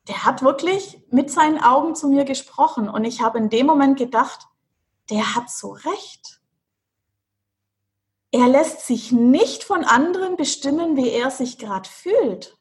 [0.08, 3.98] der hat wirklich mit seinen Augen zu mir gesprochen und ich habe in dem Moment
[3.98, 4.46] gedacht,
[5.10, 6.40] der hat so recht.
[8.30, 12.56] Er lässt sich nicht von anderen bestimmen, wie er sich gerade fühlt.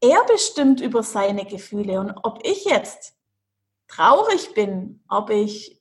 [0.00, 3.17] Er bestimmt über seine Gefühle und ob ich jetzt
[3.88, 5.80] traurig bin, ob ich,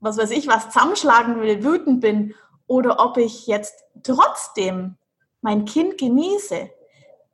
[0.00, 2.34] was weiß ich, was zusammenschlagen will, wütend bin
[2.66, 4.96] oder ob ich jetzt trotzdem
[5.40, 6.70] mein Kind genieße,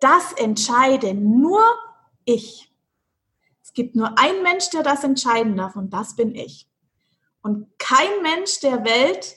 [0.00, 1.62] das entscheide nur
[2.24, 2.72] ich.
[3.62, 6.68] Es gibt nur einen Mensch, der das entscheiden darf und das bin ich.
[7.42, 9.36] Und kein Mensch der Welt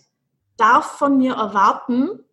[0.58, 2.24] darf von mir erwarten,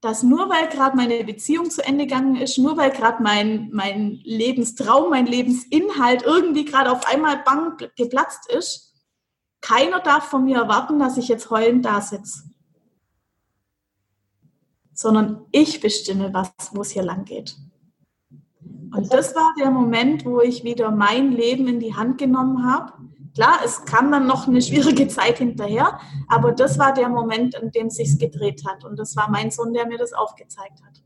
[0.00, 4.20] dass nur weil gerade meine Beziehung zu Ende gegangen ist, nur weil gerade mein, mein
[4.24, 8.94] Lebenstraum, mein Lebensinhalt irgendwie gerade auf einmal bang geplatzt ist,
[9.60, 12.44] keiner darf von mir erwarten, dass ich jetzt heulend da sitze.
[14.94, 17.56] Sondern ich bestimme, was, wo es hier lang geht.
[18.92, 23.09] Und das war der Moment, wo ich wieder mein Leben in die Hand genommen habe
[23.40, 25.98] Klar, es kam dann noch eine schwierige Zeit hinterher,
[26.28, 28.84] aber das war der Moment, in dem es sich gedreht hat.
[28.84, 31.02] Und das war mein Sohn, der mir das aufgezeigt hat.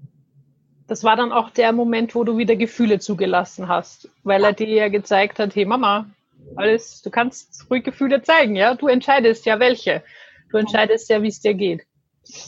[0.88, 4.48] Das war dann auch der Moment, wo du wieder Gefühle zugelassen hast, weil ja.
[4.48, 6.06] er dir ja gezeigt hat, hey Mama,
[6.56, 10.02] alles, du kannst ruhig Gefühle zeigen, ja, du entscheidest ja welche.
[10.50, 11.86] Du entscheidest ja, wie es dir geht.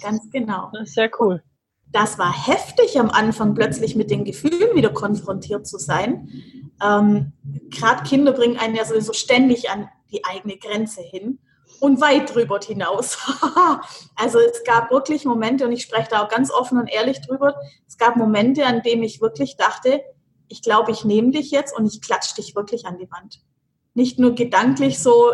[0.02, 0.68] Ganz genau.
[0.72, 1.44] Das ist sehr cool.
[1.92, 6.28] Das war heftig am Anfang, plötzlich mit den Gefühlen wieder konfrontiert zu sein.
[6.84, 7.32] Ähm,
[7.70, 11.38] Gerade Kinder bringen einen ja sowieso ständig an die eigene Grenze hin
[11.80, 13.18] und weit drüber hinaus.
[14.16, 17.54] also es gab wirklich Momente, und ich spreche da auch ganz offen und ehrlich drüber,
[17.86, 20.02] es gab Momente, an denen ich wirklich dachte,
[20.48, 23.40] ich glaube, ich nehme dich jetzt und ich klatsche dich wirklich an die Wand.
[23.94, 25.32] Nicht nur gedanklich so,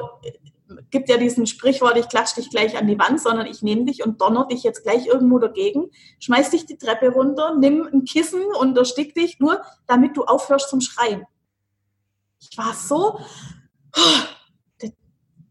[0.90, 4.04] gibt ja diesen Sprichwort, ich klatsche dich gleich an die Wand, sondern ich nehme dich
[4.04, 8.42] und donner dich jetzt gleich irgendwo dagegen, schmeiß dich die Treppe runter, nimm ein Kissen
[8.58, 11.26] und erstick dich, nur damit du aufhörst zum Schreien
[12.50, 13.20] ich war so,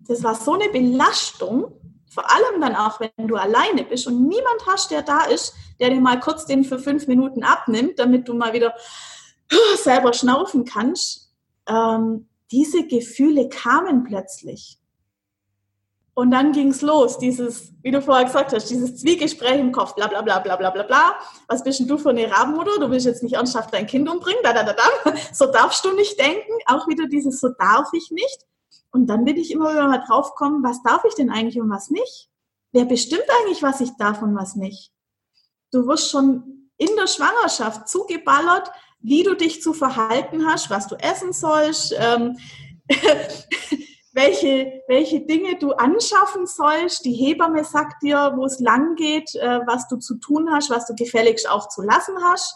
[0.08, 1.74] das war so eine Belastung,
[2.10, 5.90] vor allem dann auch, wenn du alleine bist und niemand hast, der da ist, der
[5.90, 8.76] dir mal kurz den für fünf Minuten abnimmt, damit du mal wieder
[9.78, 11.34] selber schnaufen kannst.
[11.68, 14.78] Ähm, diese Gefühle kamen plötzlich.
[16.14, 19.96] Und dann ging es los, dieses, wie du vorher gesagt hast, dieses Zwiegespräch im Kopf,
[19.96, 21.16] bla bla bla bla bla bla bla.
[21.48, 22.80] Was bist denn du für eine Rabenmutter?
[22.80, 25.14] Du willst jetzt nicht ernsthaft dein Kind umbringen, da da da da.
[25.34, 26.52] So darfst du nicht denken.
[26.66, 28.46] Auch wieder dieses, so darf ich nicht.
[28.92, 31.70] Und dann bin ich immer wieder mal drauf kommen, was darf ich denn eigentlich und
[31.70, 32.30] was nicht?
[32.74, 34.92] Wer bestimmt eigentlich, was ich darf und was nicht?
[35.72, 38.70] Du wirst schon in der Schwangerschaft zugeballert,
[39.00, 41.96] wie du dich zu verhalten hast, was du essen sollst.
[41.98, 42.38] Ähm,
[44.14, 47.06] welche, welche Dinge du anschaffen sollst.
[47.06, 50.86] Die Hebamme sagt dir, wo es lang geht, äh, was du zu tun hast, was
[50.86, 52.56] du gefälligst auch zu lassen hast,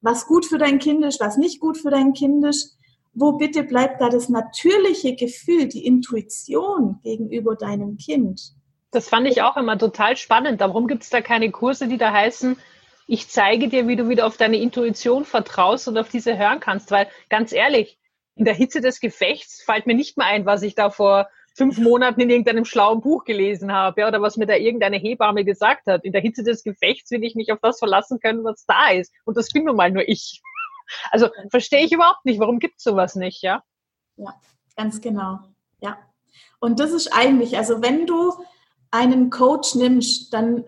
[0.00, 2.76] was gut für dein Kind ist, was nicht gut für dein Kind ist.
[3.18, 8.52] Wo bitte bleibt da das natürliche Gefühl, die Intuition gegenüber deinem Kind?
[8.90, 10.60] Das fand ich auch immer total spannend.
[10.60, 12.58] Darum gibt es da keine Kurse, die da heißen,
[13.06, 16.90] ich zeige dir, wie du wieder auf deine Intuition vertraust und auf diese hören kannst.
[16.90, 17.98] Weil ganz ehrlich,
[18.36, 21.78] in der Hitze des Gefechts fällt mir nicht mehr ein, was ich da vor fünf
[21.78, 25.86] Monaten in irgendeinem schlauen Buch gelesen habe, ja, oder was mir da irgendeine Hebamme gesagt
[25.86, 26.04] hat.
[26.04, 29.12] In der Hitze des Gefechts will ich mich auf das verlassen können, was da ist.
[29.24, 30.42] Und das bin nun mal nur ich.
[31.10, 33.60] Also verstehe ich überhaupt nicht, warum gibt es sowas nicht, ja?
[34.14, 34.32] Ja,
[34.76, 35.40] ganz genau.
[35.80, 35.98] Ja.
[36.60, 38.32] Und das ist eigentlich, also wenn du
[38.92, 40.62] einen Coach nimmst, dann,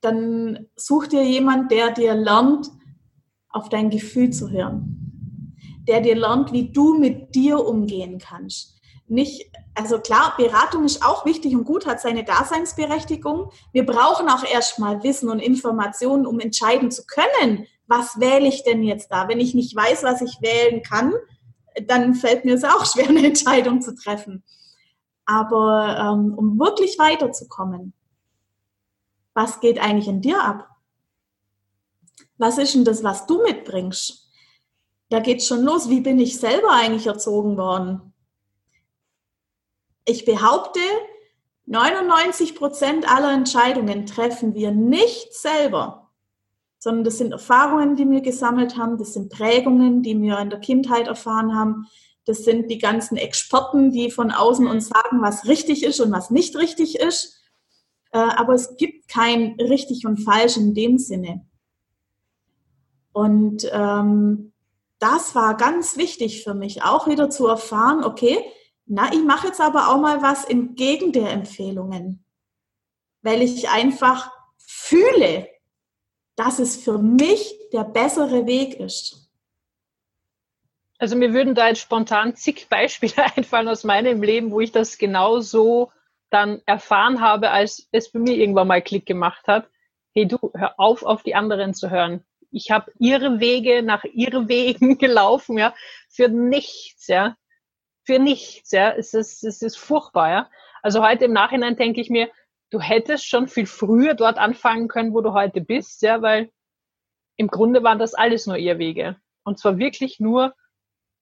[0.00, 2.70] dann such dir jemand, der dir lernt,
[3.50, 5.07] auf dein Gefühl zu hören
[5.88, 8.76] der dir lernt, wie du mit dir umgehen kannst.
[9.06, 13.50] Nicht, also klar, Beratung ist auch wichtig und gut, hat seine Daseinsberechtigung.
[13.72, 18.82] Wir brauchen auch erstmal Wissen und Informationen, um entscheiden zu können, was wähle ich denn
[18.82, 19.28] jetzt da?
[19.28, 21.14] Wenn ich nicht weiß, was ich wählen kann,
[21.86, 24.44] dann fällt mir es auch schwer, eine Entscheidung zu treffen.
[25.24, 27.94] Aber ähm, um wirklich weiterzukommen,
[29.32, 30.68] was geht eigentlich in dir ab?
[32.36, 34.27] Was ist denn das, was du mitbringst?
[35.08, 35.88] Da geht schon los.
[35.88, 38.12] Wie bin ich selber eigentlich erzogen worden?
[40.04, 40.80] Ich behaupte,
[41.66, 46.10] 99 Prozent aller Entscheidungen treffen wir nicht selber,
[46.78, 50.60] sondern das sind Erfahrungen, die wir gesammelt haben, das sind Prägungen, die wir in der
[50.60, 51.86] Kindheit erfahren haben,
[52.24, 56.30] das sind die ganzen Experten, die von außen uns sagen, was richtig ist und was
[56.30, 57.42] nicht richtig ist.
[58.12, 61.46] Äh, aber es gibt kein richtig und falsch in dem Sinne.
[63.12, 64.52] Und ähm,
[64.98, 68.44] das war ganz wichtig für mich, auch wieder zu erfahren, okay,
[68.86, 72.24] na, ich mache jetzt aber auch mal was entgegen der Empfehlungen,
[73.22, 75.48] weil ich einfach fühle,
[76.36, 79.30] dass es für mich der bessere Weg ist.
[80.98, 84.98] Also mir würden da jetzt spontan zig Beispiele einfallen aus meinem Leben, wo ich das
[84.98, 85.92] genau so
[86.30, 89.68] dann erfahren habe, als es bei mir irgendwann mal Klick gemacht hat.
[90.14, 94.48] Hey du, hör auf, auf die anderen zu hören ich habe ihre Wege nach ihren
[94.48, 95.74] Wegen gelaufen, ja,
[96.08, 97.36] für nichts, ja,
[98.04, 100.50] für nichts, ja, es ist, es ist furchtbar, ja.
[100.82, 102.30] Also heute im Nachhinein denke ich mir,
[102.70, 106.50] du hättest schon viel früher dort anfangen können, wo du heute bist, ja, weil
[107.36, 109.16] im Grunde waren das alles nur ihr Wege.
[109.44, 110.54] Und zwar wirklich nur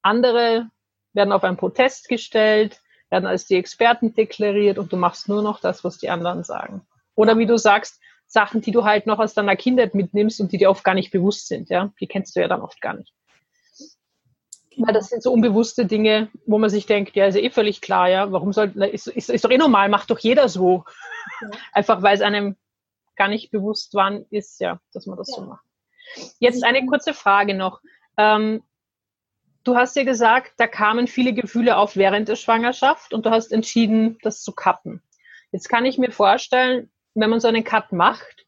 [0.02, 0.68] andere
[1.12, 5.60] werden auf einen Protest gestellt, werden als die Experten deklariert und du machst nur noch
[5.60, 6.86] das, was die anderen sagen.
[7.14, 10.58] Oder wie du sagst, Sachen, die du halt noch aus deiner Kindheit mitnimmst und die
[10.58, 11.92] dir oft gar nicht bewusst sind, ja.
[12.00, 13.12] Die kennst du ja dann oft gar nicht.
[14.78, 17.80] Weil das sind so unbewusste Dinge, wo man sich denkt, ja, ist ja eh völlig
[17.80, 20.84] klar, ja, warum soll, ist, ist, ist doch eh normal, macht doch jeder so.
[21.40, 21.50] Ja.
[21.72, 22.56] Einfach weil es einem
[23.16, 25.36] gar nicht bewusst wann ist, ja, dass man das ja.
[25.36, 25.64] so macht.
[26.38, 27.80] Jetzt eine kurze Frage noch.
[28.16, 28.62] Ähm,
[29.64, 33.52] du hast ja gesagt, da kamen viele Gefühle auf während der Schwangerschaft und du hast
[33.52, 35.02] entschieden, das zu cutten.
[35.52, 38.46] Jetzt kann ich mir vorstellen, wenn man so einen Cut macht,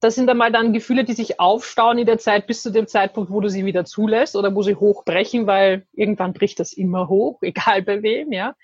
[0.00, 3.30] das sind einmal dann Gefühle, die sich aufstauen in der Zeit bis zu dem Zeitpunkt,
[3.30, 7.38] wo du sie wieder zulässt oder wo sie hochbrechen, weil irgendwann bricht das immer hoch,
[7.42, 8.54] egal bei wem, ja.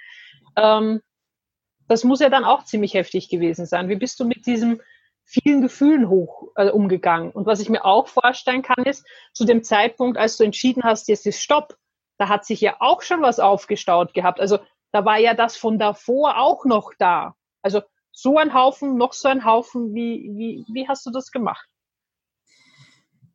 [0.57, 1.01] Ähm,
[1.89, 3.89] das muss ja dann auch ziemlich heftig gewesen sein.
[3.89, 4.81] Wie bist du mit diesem
[5.25, 7.31] vielen Gefühlen hoch äh, umgegangen?
[7.31, 11.09] Und was ich mir auch vorstellen kann, ist, zu dem Zeitpunkt, als du entschieden hast,
[11.09, 11.77] jetzt ist Stopp,
[12.17, 14.41] da hat sich ja auch schon was aufgestaut gehabt.
[14.41, 14.61] Also
[14.93, 17.35] da war ja das von davor auch noch da.
[17.61, 17.83] Also
[18.15, 19.93] so ein Haufen, noch so ein Haufen.
[19.93, 21.69] Wie, wie, wie hast du das gemacht?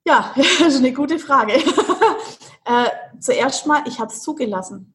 [0.06, 1.54] Ja, das ist eine gute Frage.
[2.66, 2.90] äh,
[3.20, 4.94] zuerst mal, ich habe es zugelassen.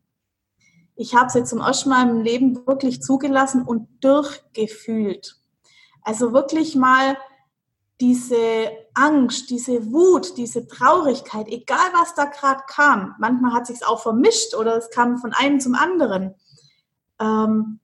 [0.96, 5.36] Ich habe es jetzt zum ersten Mal im Leben wirklich zugelassen und durchgefühlt.
[6.02, 7.18] Also wirklich mal
[8.00, 14.00] diese Angst, diese Wut, diese Traurigkeit, egal was da gerade kam, manchmal hat sich auch
[14.00, 16.34] vermischt oder es kam von einem zum anderen.
[17.20, 17.80] Ähm,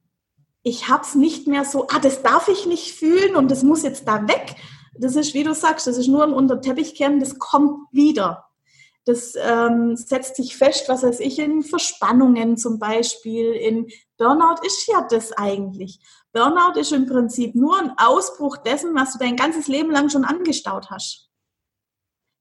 [0.62, 3.82] ich habe es nicht mehr so, ah, das darf ich nicht fühlen und das muss
[3.82, 4.56] jetzt da weg.
[4.98, 8.46] Das ist, wie du sagst, das ist nur ein Unterteppichkern, das kommt wieder.
[9.06, 13.52] Das ähm, setzt sich fest, was weiß ich, in Verspannungen zum Beispiel.
[13.52, 16.00] In Burnout ist ja das eigentlich.
[16.32, 20.26] Burnout ist im Prinzip nur ein Ausbruch dessen, was du dein ganzes Leben lang schon
[20.26, 21.30] angestaut hast.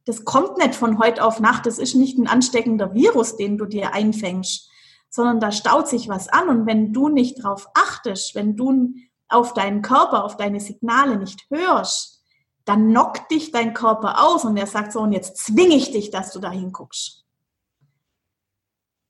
[0.05, 1.65] Das kommt nicht von heute auf Nacht.
[1.65, 4.68] Das ist nicht ein ansteckender Virus, den du dir einfängst
[5.09, 6.49] sondern da staut sich was an.
[6.49, 8.93] Und wenn du nicht darauf achtest, wenn du
[9.27, 12.23] auf deinen Körper, auf deine Signale nicht hörst,
[12.65, 16.11] dann knockt dich dein Körper aus und er sagt so, und jetzt zwinge ich dich,
[16.11, 17.25] dass du da hinguckst.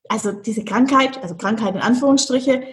[0.07, 2.63] Also diese Krankheit, also Krankheit in Anführungsstriche,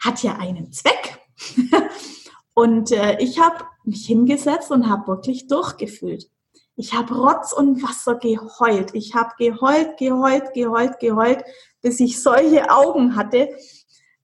[0.00, 1.20] hat ja einen Zweck.
[2.54, 6.30] und äh, ich habe mich hingesetzt und habe wirklich durchgefühlt.
[6.76, 8.94] Ich habe Rotz und Wasser geheult.
[8.94, 11.44] Ich habe geheult, geheult, geheult, geheult,
[11.82, 13.54] bis ich solche Augen hatte.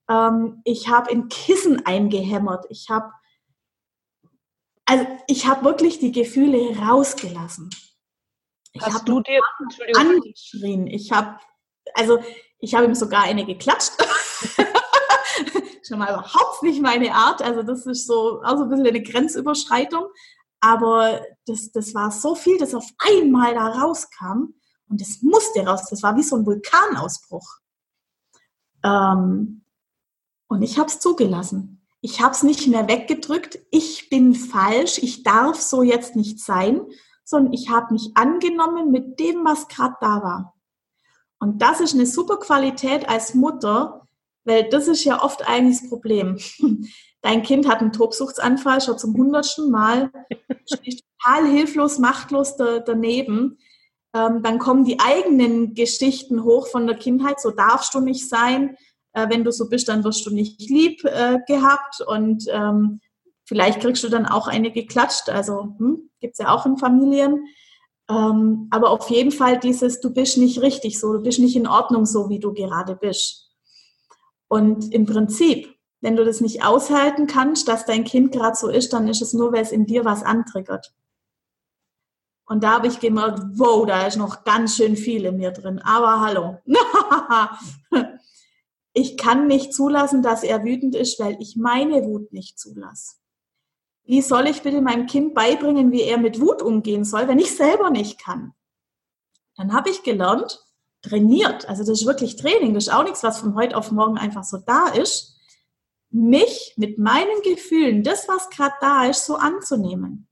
[0.09, 2.66] Ähm, ich habe in Kissen eingehämmert.
[2.71, 3.12] Ich habe
[4.87, 7.68] also ich habe wirklich die Gefühle rausgelassen.
[8.73, 9.42] Ich Hast du dir
[9.97, 10.87] angeschrien.
[10.87, 11.38] Ich habe
[11.94, 12.21] also
[12.59, 13.92] ich habe ihm sogar eine geklatscht.
[15.87, 17.42] Schon mal überhaupt nicht meine Art.
[17.42, 20.07] Also das ist so also ein bisschen eine Grenzüberschreitung.
[20.61, 24.55] Aber das, das war so viel, das auf einmal da rauskam.
[24.88, 25.87] Und es musste raus.
[25.90, 27.59] Das war wie so ein Vulkanausbruch.
[28.85, 29.64] Ähm,
[30.48, 31.87] und ich habe es zugelassen.
[32.01, 33.59] Ich habe es nicht mehr weggedrückt.
[33.70, 34.98] Ich bin falsch.
[34.98, 36.81] Ich darf so jetzt nicht sein,
[37.24, 40.55] sondern ich habe mich angenommen mit dem, was gerade da war.
[41.40, 44.07] Und das ist eine super Qualität als Mutter,
[44.44, 46.38] weil das ist ja oft eigentlich das Problem.
[47.20, 50.11] Dein Kind hat einen Tobsuchtsanfall schon zum hundertsten Mal,
[50.72, 53.59] steht total hilflos, machtlos da, daneben
[54.18, 58.76] ähm, dann kommen die eigenen Geschichten hoch von der Kindheit, so darfst du nicht sein.
[59.12, 63.00] Äh, wenn du so bist, dann wirst du nicht lieb äh, gehabt und ähm,
[63.44, 65.28] vielleicht kriegst du dann auch eine geklatscht.
[65.28, 67.44] Also hm, gibt es ja auch in Familien.
[68.11, 71.66] Ähm, aber auf jeden Fall dieses, du bist nicht richtig so, du bist nicht in
[71.66, 73.50] Ordnung so, wie du gerade bist.
[74.48, 78.94] Und im Prinzip, wenn du das nicht aushalten kannst, dass dein Kind gerade so ist,
[78.94, 80.94] dann ist es nur, weil es in dir was antriggert.
[82.48, 85.80] Und da habe ich gemerkt, wow, da ist noch ganz schön viel in mir drin.
[85.80, 86.58] Aber hallo.
[88.94, 93.16] ich kann nicht zulassen, dass er wütend ist, weil ich meine Wut nicht zulasse.
[94.04, 97.54] Wie soll ich bitte meinem Kind beibringen, wie er mit Wut umgehen soll, wenn ich
[97.54, 98.54] selber nicht kann?
[99.56, 100.64] Dann habe ich gelernt,
[101.02, 104.16] trainiert, also das ist wirklich Training, das ist auch nichts, was von heute auf morgen
[104.16, 105.37] einfach so da ist,
[106.11, 110.27] mich mit meinen Gefühlen, das, was gerade da ist, so anzunehmen.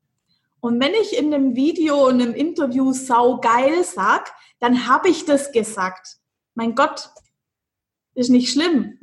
[0.67, 5.25] Und wenn ich in einem Video, in einem Interview sau geil sag, dann habe ich
[5.25, 6.17] das gesagt.
[6.57, 7.09] Mein Gott,
[8.15, 8.99] ist nicht schlimm.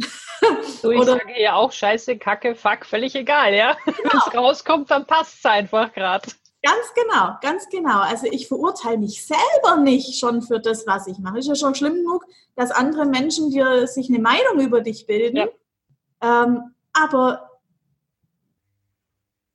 [0.82, 3.78] So, ich Oder, sage ja auch Scheiße, Kacke, Fuck, völlig egal, ja.
[3.86, 3.97] Genau.
[3.97, 6.30] Wenn es rauskommt, dann passt es einfach gerade.
[6.62, 8.02] Ganz genau, ganz genau.
[8.02, 11.39] Also ich verurteile mich selber nicht schon für das, was ich mache.
[11.39, 12.26] Ist ja schon schlimm genug,
[12.58, 15.38] dass andere Menschen dir sich eine Meinung über dich bilden.
[15.38, 16.43] Ja.
[16.43, 17.52] Ähm, aber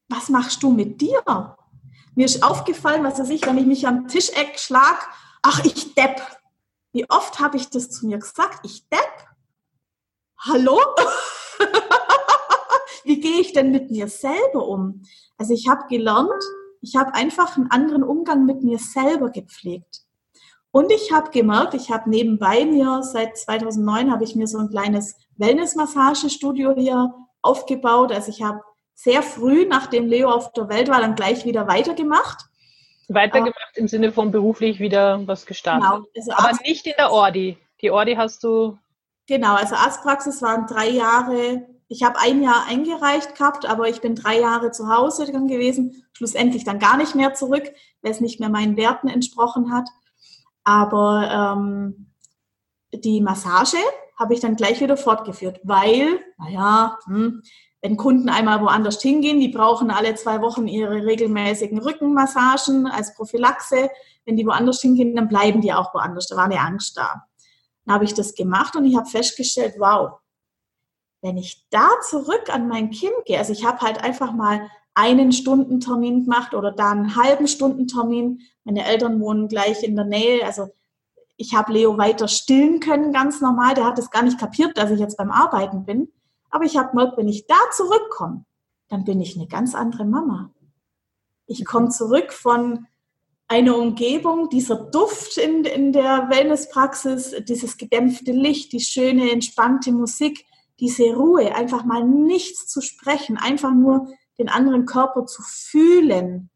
[0.08, 1.56] was machst du mit dir?
[2.18, 5.08] Mir ist aufgefallen, was weiß ich, wenn ich mich am Tischeck schlag,
[5.40, 6.20] ach, ich depp.
[6.90, 8.58] Wie oft habe ich das zu mir gesagt?
[8.64, 9.28] Ich depp?
[10.40, 10.80] Hallo?
[13.04, 15.02] wie gehe ich denn mit mir selber um?
[15.36, 16.42] Also ich habe gelernt,
[16.80, 20.00] ich habe einfach einen anderen Umgang mit mir selber gepflegt.
[20.72, 24.70] Und ich habe gemerkt, ich habe nebenbei mir, seit 2009 habe ich mir so ein
[24.70, 28.10] kleines Wellness-Massagestudio hier aufgebaut.
[28.10, 28.60] Also ich habe
[28.98, 32.46] sehr früh, nachdem Leo auf der Welt war, dann gleich wieder weitergemacht.
[33.06, 35.88] Weitergemacht im Sinne von beruflich wieder was gestartet.
[35.88, 36.04] Genau.
[36.16, 37.56] Also Aber Arzt nicht in der Ordi.
[37.80, 38.76] Die Ordi hast du.
[39.28, 41.64] Genau, also Arztpraxis waren drei Jahre.
[41.86, 46.04] Ich habe ein Jahr eingereicht gehabt, aber ich bin drei Jahre zu Hause dann gewesen.
[46.12, 47.70] Schlussendlich dann gar nicht mehr zurück,
[48.02, 49.88] weil es nicht mehr meinen Werten entsprochen hat.
[50.64, 52.10] Aber ähm,
[52.92, 53.78] die Massage
[54.18, 57.42] habe ich dann gleich wieder fortgeführt, weil, naja, hm,
[57.80, 63.88] wenn Kunden einmal woanders hingehen, die brauchen alle zwei Wochen ihre regelmäßigen Rückenmassagen als Prophylaxe.
[64.24, 66.26] Wenn die woanders hingehen, dann bleiben die auch woanders.
[66.26, 67.22] Da war eine Angst da.
[67.84, 70.18] Dann habe ich das gemacht und ich habe festgestellt, wow,
[71.22, 75.30] wenn ich da zurück an mein Kind gehe, also ich habe halt einfach mal einen
[75.30, 78.40] Stundentermin gemacht oder da einen halben Stundentermin.
[78.64, 80.68] Meine Eltern wohnen gleich in der Nähe, also
[81.36, 83.74] ich habe Leo weiter stillen können, ganz normal.
[83.74, 86.12] Der hat es gar nicht kapiert, dass ich jetzt beim Arbeiten bin.
[86.50, 88.44] Aber ich habe gemerkt, wenn ich da zurückkomme,
[88.88, 90.50] dann bin ich eine ganz andere Mama.
[91.46, 92.86] Ich komme zurück von
[93.48, 100.44] einer Umgebung, dieser Duft in, in der Wellnesspraxis, dieses gedämpfte Licht, die schöne, entspannte Musik,
[100.80, 104.08] diese Ruhe, einfach mal nichts zu sprechen, einfach nur
[104.38, 106.50] den anderen Körper zu fühlen,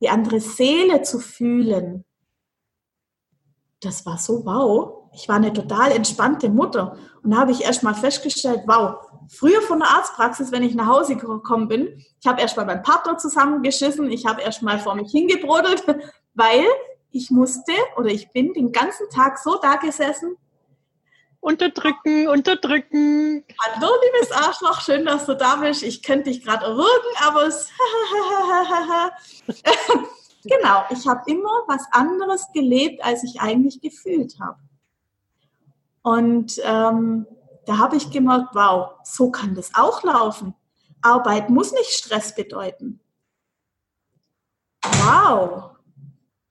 [0.00, 2.04] die andere Seele zu fühlen.
[3.80, 5.10] Das war so wow.
[5.14, 6.98] Ich war eine total entspannte Mutter.
[7.22, 10.86] Und da habe ich erst mal festgestellt, wow, früher von der Arztpraxis, wenn ich nach
[10.86, 14.94] Hause gekommen bin, ich habe erst mal meinen Partner zusammengeschissen, ich habe erst mal vor
[14.94, 15.84] mich hingebrodelt,
[16.34, 16.64] weil
[17.10, 20.36] ich musste oder ich bin den ganzen Tag so da gesessen.
[21.40, 23.44] Unterdrücken, unterdrücken.
[23.60, 25.82] Hallo, liebes Arschloch, schön, dass du da bist.
[25.82, 27.68] Ich könnte dich gerade erwürgen, aber es.
[30.44, 34.58] genau, ich habe immer was anderes gelebt, als ich eigentlich gefühlt habe.
[36.02, 37.26] Und ähm,
[37.66, 40.54] da habe ich gemerkt, wow, so kann das auch laufen.
[41.02, 43.00] Arbeit muss nicht Stress bedeuten.
[44.82, 45.70] Wow.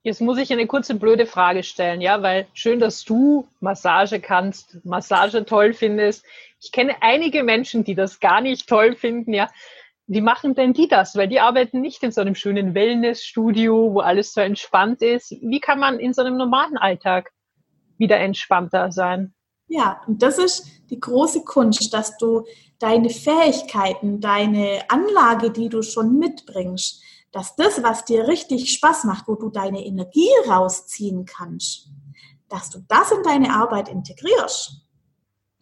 [0.02, 4.84] Jetzt muss ich eine kurze blöde Frage stellen, ja, weil schön, dass du Massage kannst,
[4.84, 6.24] Massage toll findest.
[6.60, 9.48] Ich kenne einige Menschen, die das gar nicht toll finden, ja.
[10.06, 11.16] Wie machen denn die das?
[11.16, 15.32] Weil die arbeiten nicht in so einem schönen Wellnessstudio, wo alles so entspannt ist.
[15.42, 17.32] Wie kann man in so einem normalen Alltag
[17.98, 19.34] wieder entspannter sein?
[19.68, 22.44] Ja, und das ist die große Kunst, dass du
[22.78, 27.02] deine Fähigkeiten, deine Anlage, die du schon mitbringst,
[27.32, 31.90] dass das, was dir richtig Spaß macht, wo du deine Energie rausziehen kannst,
[32.48, 34.82] dass du das in deine Arbeit integrierst.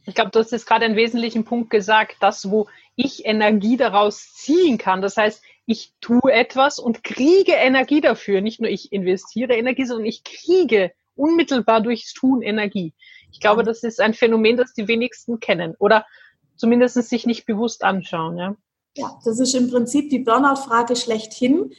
[0.07, 4.35] Ich glaube, du hast jetzt gerade einen wesentlichen Punkt gesagt, das, wo ich Energie daraus
[4.35, 5.01] ziehen kann.
[5.01, 8.43] Das heißt, ich tue etwas und kriege Energie dafür.
[8.43, 12.93] Nicht nur ich investiere Energie, sondern ich kriege unmittelbar durchs Tun Energie.
[13.35, 16.07] Ich glaube, das ist ein Phänomen, das die wenigsten kennen oder
[16.55, 18.39] zumindest sich nicht bewusst anschauen.
[18.39, 18.57] Ja,
[18.97, 21.73] ja das ist im Prinzip die Burnout-Frage schlechthin.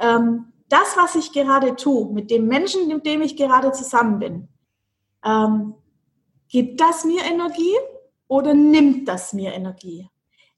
[0.00, 4.48] Ähm, das, was ich gerade tue, mit dem Menschen, mit dem ich gerade zusammen bin,
[5.22, 5.74] ähm,
[6.48, 7.76] gibt das mir Energie
[8.26, 10.08] oder nimmt das mir Energie?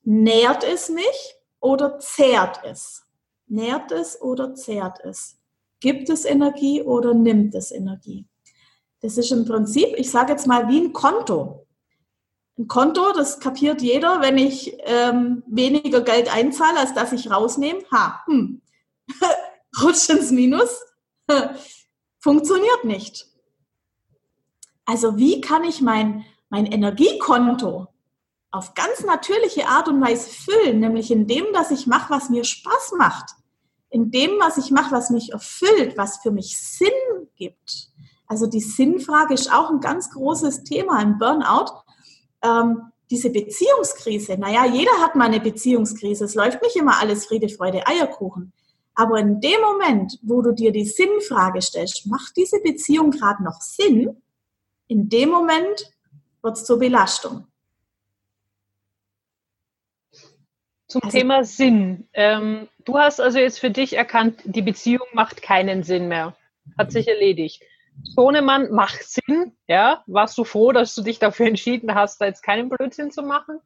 [0.04, 3.02] Nährt es mich oder zehrt es?
[3.48, 5.36] Nährt es oder zehrt es?
[5.80, 8.28] Gibt es Energie oder nimmt es Energie?
[9.04, 11.66] Das ist im Prinzip, ich sage jetzt mal, wie ein Konto.
[12.58, 17.80] Ein Konto, das kapiert jeder, wenn ich ähm, weniger Geld einzahle, als dass ich rausnehme.
[17.92, 18.62] Ha, hm.
[19.82, 20.70] rutscht ins Minus.
[22.18, 23.26] Funktioniert nicht.
[24.86, 27.88] Also wie kann ich mein, mein Energiekonto
[28.52, 32.44] auf ganz natürliche Art und Weise füllen, nämlich in dem, dass ich mache, was mir
[32.44, 33.34] Spaß macht,
[33.90, 36.88] in dem, was ich mache, was mich erfüllt, was für mich Sinn
[37.36, 37.93] gibt.
[38.26, 41.82] Also die Sinnfrage ist auch ein ganz großes Thema im Burnout.
[42.42, 46.24] Ähm, diese Beziehungskrise, naja, jeder hat mal eine Beziehungskrise.
[46.24, 48.52] Es läuft nicht immer alles Friede, Freude, Eierkuchen.
[48.94, 53.60] Aber in dem Moment, wo du dir die Sinnfrage stellst, macht diese Beziehung gerade noch
[53.60, 54.22] Sinn?
[54.86, 55.92] In dem Moment
[56.42, 57.46] wird es zur Belastung.
[60.86, 62.08] Zum also, Thema Sinn.
[62.12, 66.36] Ähm, du hast also jetzt für dich erkannt, die Beziehung macht keinen Sinn mehr.
[66.78, 67.62] Hat sich erledigt.
[68.02, 70.02] Sohnemann macht Sinn, ja.
[70.06, 73.60] Warst du froh, dass du dich dafür entschieden hast, da jetzt keinen Blödsinn zu machen?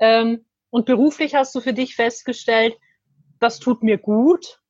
[0.00, 2.76] Ähm, und beruflich hast du für dich festgestellt,
[3.40, 4.60] das tut mir gut,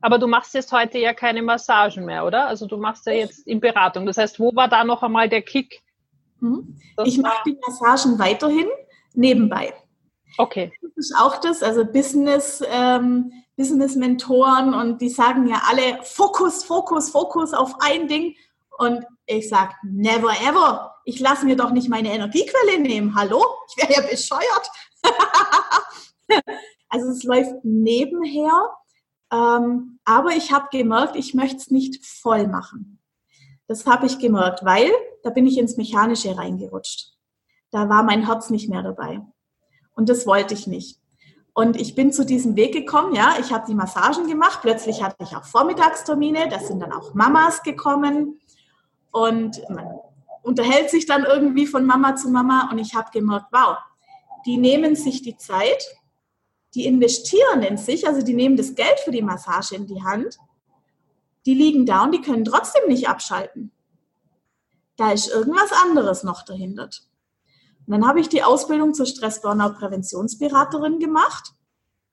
[0.00, 2.48] aber du machst jetzt heute ja keine Massagen mehr, oder?
[2.48, 4.04] Also du machst ja jetzt in Beratung.
[4.04, 5.80] Das heißt, wo war da noch einmal der Kick?
[6.40, 6.76] Mhm.
[7.04, 8.66] Ich mache die Massagen weiterhin
[9.14, 9.72] nebenbei.
[10.38, 10.72] Okay.
[10.82, 13.32] Das ist auch das, also Business, ähm,
[13.62, 18.34] Business-Mentoren und die sagen ja alle Fokus, Fokus, Fokus auf ein Ding.
[18.76, 20.96] Und ich sage, never ever.
[21.04, 23.14] Ich lasse mir doch nicht meine Energiequelle nehmen.
[23.14, 23.44] Hallo?
[23.68, 24.70] Ich wäre ja bescheuert.
[26.88, 28.70] also es läuft nebenher.
[29.32, 32.98] Ähm, aber ich habe gemerkt, ich möchte es nicht voll machen.
[33.68, 34.90] Das habe ich gemerkt, weil
[35.22, 37.12] da bin ich ins Mechanische reingerutscht.
[37.70, 39.20] Da war mein Herz nicht mehr dabei.
[39.94, 41.01] Und das wollte ich nicht.
[41.54, 45.16] Und ich bin zu diesem Weg gekommen, ja, ich habe die Massagen gemacht, plötzlich hatte
[45.20, 48.40] ich auch Vormittagstermine, da sind dann auch Mamas gekommen.
[49.10, 49.86] Und man
[50.42, 52.70] unterhält sich dann irgendwie von Mama zu Mama.
[52.70, 53.76] Und ich habe gemerkt, wow,
[54.46, 55.84] die nehmen sich die Zeit,
[56.74, 60.38] die investieren in sich, also die nehmen das Geld für die Massage in die Hand,
[61.44, 63.72] die liegen da und die können trotzdem nicht abschalten.
[64.96, 66.88] Da ist irgendwas anderes noch dahinter.
[67.86, 71.52] Und dann habe ich die Ausbildung zur Stress-Burnout-Präventionsberaterin gemacht.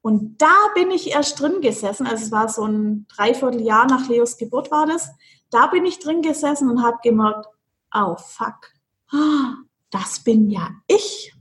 [0.02, 4.38] Und da bin ich erst drin gesessen, also es war so ein Dreivierteljahr nach Leos
[4.38, 5.10] Geburt war das,
[5.50, 7.48] da bin ich drin gesessen und habe gemerkt,
[7.94, 8.74] oh fuck,
[9.90, 11.34] das bin ja ich.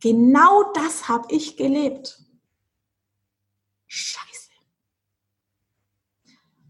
[0.00, 2.22] Genau das habe ich gelebt.
[3.86, 4.50] Scheiße.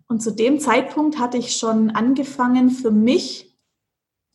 [0.08, 3.49] Und zu dem Zeitpunkt hatte ich schon angefangen, für mich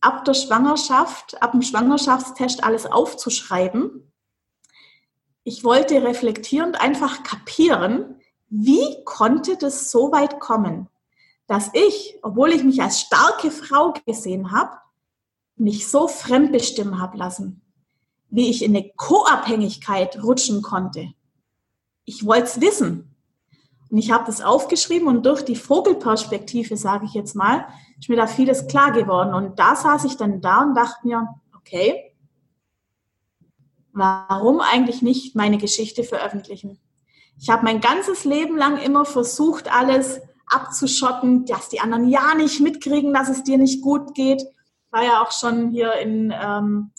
[0.00, 4.12] ab der Schwangerschaft, ab dem Schwangerschaftstest alles aufzuschreiben.
[5.44, 10.88] Ich wollte reflektierend einfach kapieren, wie konnte das so weit kommen,
[11.46, 14.78] dass ich, obwohl ich mich als starke Frau gesehen habe,
[15.56, 17.62] mich so fremdbestimmen habe lassen,
[18.28, 21.12] wie ich in eine Co-Abhängigkeit rutschen konnte.
[22.04, 23.15] Ich wollte es wissen.
[23.90, 27.66] Und ich habe das aufgeschrieben und durch die Vogelperspektive, sage ich jetzt mal,
[27.98, 29.32] ist mir da vieles klar geworden.
[29.32, 32.12] Und da saß ich dann da und dachte mir, okay,
[33.92, 36.78] warum eigentlich nicht meine Geschichte veröffentlichen?
[37.38, 42.60] Ich habe mein ganzes Leben lang immer versucht, alles abzuschotten, dass die anderen ja nicht
[42.60, 44.42] mitkriegen, dass es dir nicht gut geht.
[44.90, 46.92] War ja auch schon hier in ähm,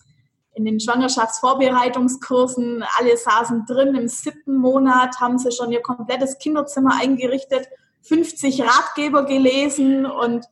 [0.58, 7.00] in den Schwangerschaftsvorbereitungskursen, alle saßen drin, im siebten Monat haben sie schon ihr komplettes Kinderzimmer
[7.00, 7.70] eingerichtet,
[8.02, 10.48] 50 Ratgeber gelesen und,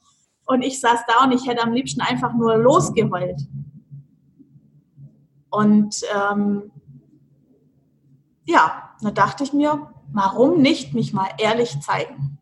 [0.46, 3.42] und ich saß da und ich hätte am liebsten einfach nur losgeheult.
[5.50, 6.72] Und ähm,
[8.46, 12.38] ja, da dachte ich mir, warum nicht mich mal ehrlich zeigen?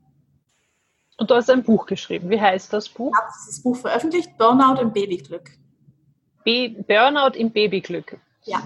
[1.17, 2.29] Und du hast ein Buch geschrieben.
[2.29, 3.13] Wie heißt das Buch?
[3.13, 5.62] Ich habe dieses Buch veröffentlicht, Burnout im Babyglück.
[6.43, 8.19] Burnout im Babyglück.
[8.43, 8.57] Ja.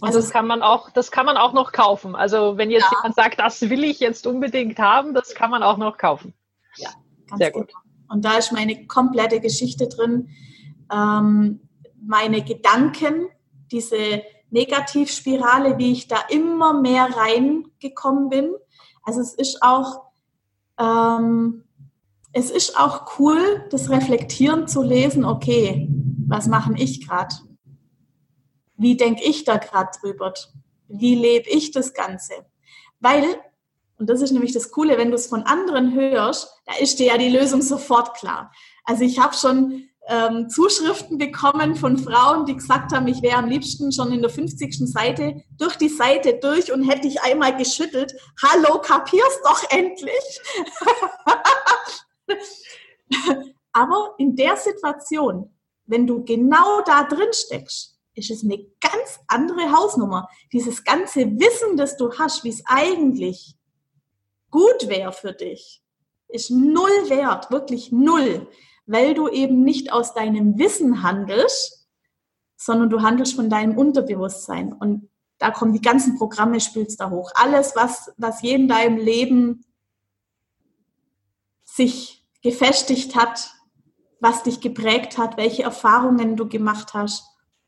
[0.00, 2.16] Und also das kann man auch, das kann man auch noch kaufen.
[2.16, 2.98] Also wenn jetzt ja.
[2.98, 6.34] jemand sagt, das will ich jetzt unbedingt haben, das kann man auch noch kaufen.
[6.76, 6.90] Ja,
[7.28, 7.68] ganz sehr gut.
[7.68, 7.78] Genau.
[8.08, 10.28] Und da ist meine komplette Geschichte drin,
[10.92, 11.60] ähm,
[12.04, 13.28] meine Gedanken,
[13.70, 18.54] diese Negativspirale, wie ich da immer mehr reingekommen bin.
[19.02, 20.02] Also es ist auch,
[20.78, 21.64] ähm,
[22.32, 25.24] es ist auch cool, das Reflektieren zu lesen.
[25.24, 25.88] Okay,
[26.32, 27.34] was mache ich gerade?
[28.76, 30.32] Wie denke ich da gerade drüber?
[30.88, 32.32] Wie lebe ich das Ganze?
[33.00, 33.24] Weil,
[33.98, 37.08] und das ist nämlich das Coole, wenn du es von anderen hörst, da ist dir
[37.08, 38.50] ja die Lösung sofort klar.
[38.84, 43.48] Also ich habe schon ähm, Zuschriften bekommen von Frauen, die gesagt haben, ich wäre am
[43.48, 44.90] liebsten schon in der 50.
[44.90, 48.14] Seite durch die Seite durch und hätte ich einmal geschüttelt.
[48.42, 50.40] Hallo, kapierst doch endlich.
[53.72, 55.50] Aber in der Situation
[55.92, 60.26] wenn du genau da drin steckst, ist es eine ganz andere Hausnummer.
[60.50, 63.54] Dieses ganze Wissen, das du hast, wie es eigentlich
[64.50, 65.82] gut wäre für dich,
[66.28, 68.48] ist null wert, wirklich null,
[68.86, 71.86] weil du eben nicht aus deinem Wissen handelst,
[72.56, 74.72] sondern du handelst von deinem Unterbewusstsein.
[74.72, 77.32] Und da kommen die ganzen Programme, spülst da hoch.
[77.34, 79.66] Alles, was, was je in deinem Leben
[81.64, 83.52] sich gefestigt hat,
[84.22, 87.26] was dich geprägt hat, welche Erfahrungen du gemacht hast,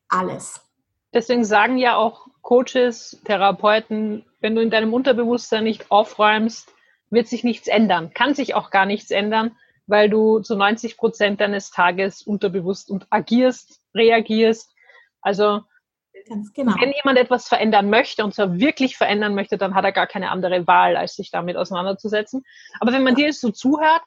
[0.09, 0.61] alles.
[1.13, 6.73] Deswegen sagen ja auch Coaches, Therapeuten, wenn du in deinem Unterbewusstsein nicht aufräumst,
[7.11, 11.41] wird sich nichts ändern, kann sich auch gar nichts ändern, weil du zu 90 Prozent
[11.41, 14.73] deines Tages unterbewusst und agierst, reagierst.
[15.23, 15.63] Also
[16.55, 16.75] genau.
[16.81, 20.31] wenn jemand etwas verändern möchte und zwar wirklich verändern möchte, dann hat er gar keine
[20.31, 22.45] andere Wahl, als sich damit auseinanderzusetzen.
[22.79, 24.03] Aber wenn man dir jetzt so zuhört,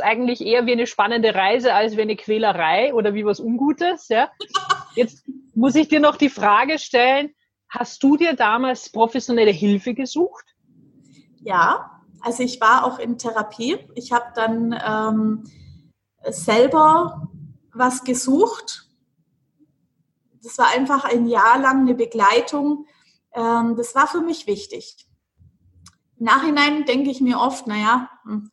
[0.00, 4.08] eigentlich eher wie eine spannende Reise als wie eine Quälerei oder wie was Ungutes.
[4.08, 4.30] Ja?
[4.94, 5.24] Jetzt
[5.54, 7.34] muss ich dir noch die Frage stellen,
[7.68, 10.44] hast du dir damals professionelle Hilfe gesucht?
[11.40, 13.78] Ja, also ich war auch in Therapie.
[13.94, 15.44] Ich habe dann ähm,
[16.30, 17.28] selber
[17.74, 18.88] was gesucht.
[20.42, 22.86] das war einfach ein Jahr lang eine Begleitung.
[23.32, 25.08] Ähm, das war für mich wichtig.
[26.18, 28.51] Im Nachhinein denke ich mir oft, naja, hm,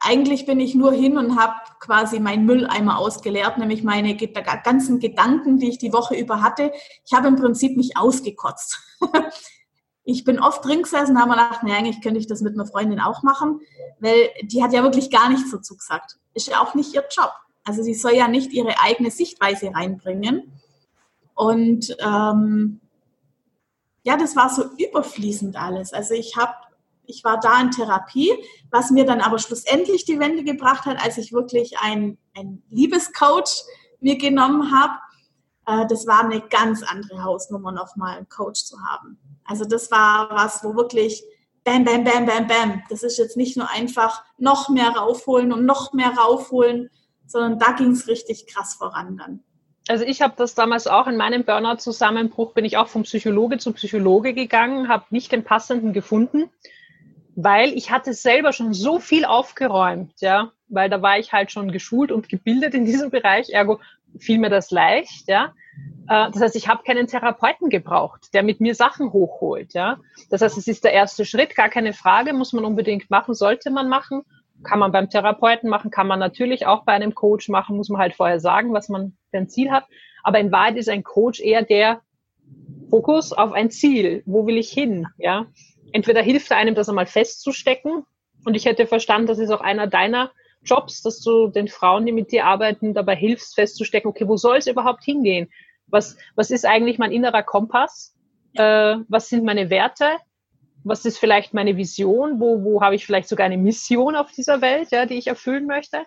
[0.00, 5.58] eigentlich bin ich nur hin und habe quasi meinen Mülleimer ausgeleert, nämlich meine ganzen Gedanken,
[5.58, 6.72] die ich die Woche über hatte.
[7.04, 8.78] Ich habe im Prinzip mich ausgekotzt.
[10.04, 12.54] ich bin oft drin gesessen und habe mir gedacht, naja, eigentlich könnte ich das mit
[12.54, 13.60] einer Freundin auch machen,
[14.00, 16.16] weil die hat ja wirklich gar nichts dazu gesagt.
[16.34, 17.32] Ist ja auch nicht ihr Job.
[17.64, 20.60] Also sie soll ja nicht ihre eigene Sichtweise reinbringen.
[21.34, 22.80] Und ähm,
[24.02, 25.92] ja, das war so überfließend alles.
[25.92, 26.54] Also ich habe
[27.08, 28.32] ich war da in Therapie,
[28.70, 33.64] was mir dann aber schlussendlich die Wende gebracht hat, als ich wirklich ein, ein Liebescoach
[34.00, 34.92] mir genommen habe.
[35.66, 39.18] Äh, das war eine ganz andere Hausnummer, nochmal einen Coach zu haben.
[39.44, 41.24] Also das war was, wo wirklich
[41.64, 42.82] bam, bam, bam, bam, bam.
[42.90, 46.90] Das ist jetzt nicht nur einfach noch mehr raufholen und noch mehr raufholen,
[47.26, 49.40] sondern da ging es richtig krass voran dann.
[49.88, 53.72] Also ich habe das damals auch in meinem Burnout-Zusammenbruch, bin ich auch vom Psychologe zu
[53.72, 56.50] Psychologe gegangen, habe nicht den passenden gefunden
[57.40, 61.70] weil ich hatte selber schon so viel aufgeräumt, ja, weil da war ich halt schon
[61.70, 63.78] geschult und gebildet in diesem Bereich, ergo
[64.18, 65.54] fiel mir das leicht, ja.
[66.08, 70.00] Äh, das heißt, ich habe keinen Therapeuten gebraucht, der mit mir Sachen hochholt, ja.
[70.30, 73.70] Das heißt, es ist der erste Schritt, gar keine Frage, muss man unbedingt machen, sollte
[73.70, 74.22] man machen,
[74.64, 78.00] kann man beim Therapeuten machen, kann man natürlich auch bei einem Coach machen, muss man
[78.00, 79.84] halt vorher sagen, was man für ein Ziel hat.
[80.24, 82.00] Aber in Wahrheit ist ein Coach eher der
[82.90, 84.24] Fokus auf ein Ziel.
[84.26, 85.06] Wo will ich hin?
[85.18, 85.46] Ja
[85.92, 88.04] entweder hilft einem, das einmal festzustecken.
[88.44, 90.30] Und ich hätte verstanden, das ist auch einer deiner
[90.62, 94.56] Jobs, dass du den Frauen, die mit dir arbeiten, dabei hilfst, festzustecken, okay, wo soll
[94.58, 95.50] es überhaupt hingehen?
[95.86, 98.14] Was, was ist eigentlich mein innerer Kompass?
[98.54, 100.16] Äh, was sind meine Werte?
[100.84, 102.40] Was ist vielleicht meine Vision?
[102.40, 105.66] Wo, wo habe ich vielleicht sogar eine Mission auf dieser Welt, ja, die ich erfüllen
[105.66, 106.04] möchte?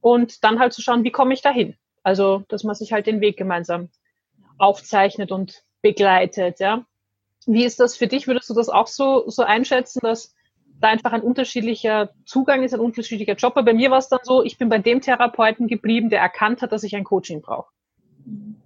[0.00, 1.76] Und dann halt zu schauen, wie komme ich dahin?
[2.02, 3.90] Also, dass man sich halt den Weg gemeinsam
[4.58, 6.84] aufzeichnet und begleitet, ja.
[7.46, 8.26] Wie ist das für dich?
[8.26, 10.34] Würdest du das auch so, so einschätzen, dass
[10.80, 13.52] da einfach ein unterschiedlicher Zugang ist, ein unterschiedlicher Job?
[13.56, 16.62] Aber bei mir war es dann so, ich bin bei dem Therapeuten geblieben, der erkannt
[16.62, 17.70] hat, dass ich ein Coaching brauche.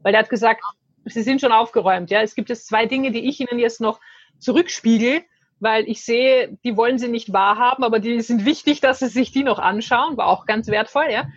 [0.02, 0.62] Weil der hat gesagt,
[1.04, 2.10] sie sind schon aufgeräumt.
[2.10, 4.00] Ja, es gibt jetzt zwei Dinge, die ich Ihnen jetzt noch
[4.38, 5.22] zurückspiegel,
[5.58, 9.32] weil ich sehe, die wollen sie nicht wahrhaben, aber die sind wichtig, dass sie sich
[9.32, 10.16] die noch anschauen.
[10.16, 11.28] War auch ganz wertvoll, ja.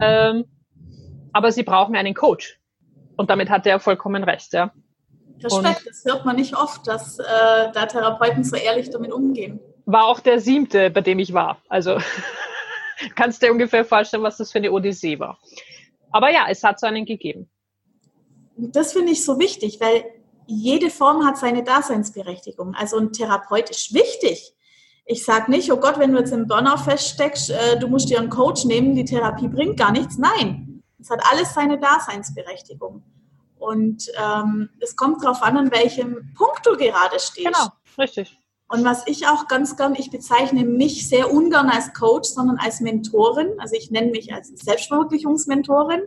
[0.00, 0.44] Ähm,
[1.32, 2.60] aber sie brauchen einen Coach.
[3.16, 4.72] Und damit hat er vollkommen recht, ja.
[5.44, 7.24] Respekt, und das hört man nicht oft, dass äh,
[7.72, 9.60] da Therapeuten so ehrlich damit umgehen.
[9.84, 11.58] War auch der siebte, bei dem ich war.
[11.68, 11.98] Also
[13.14, 15.38] kannst du dir ungefähr vorstellen, was das für eine Odyssee war.
[16.10, 17.48] Aber ja, es hat so einen gegeben.
[18.56, 20.04] Das finde ich so wichtig, weil
[20.46, 22.74] jede Form hat seine Daseinsberechtigung.
[22.74, 24.54] Also ein Therapeut ist wichtig.
[25.04, 28.18] Ich sage nicht, oh Gott, wenn du jetzt im Burnout feststeckst, äh, du musst dir
[28.18, 30.18] einen Coach nehmen, die Therapie bringt gar nichts.
[30.18, 33.04] Nein, es hat alles seine Daseinsberechtigung.
[33.58, 37.46] Und ähm, es kommt darauf an, an welchem Punkt du gerade stehst.
[37.46, 38.38] Genau, richtig.
[38.68, 42.80] Und was ich auch ganz gern, ich bezeichne mich sehr ungern als Coach, sondern als
[42.80, 43.48] Mentorin.
[43.58, 46.02] Also ich nenne mich als Selbstverwirklichungsmentorin.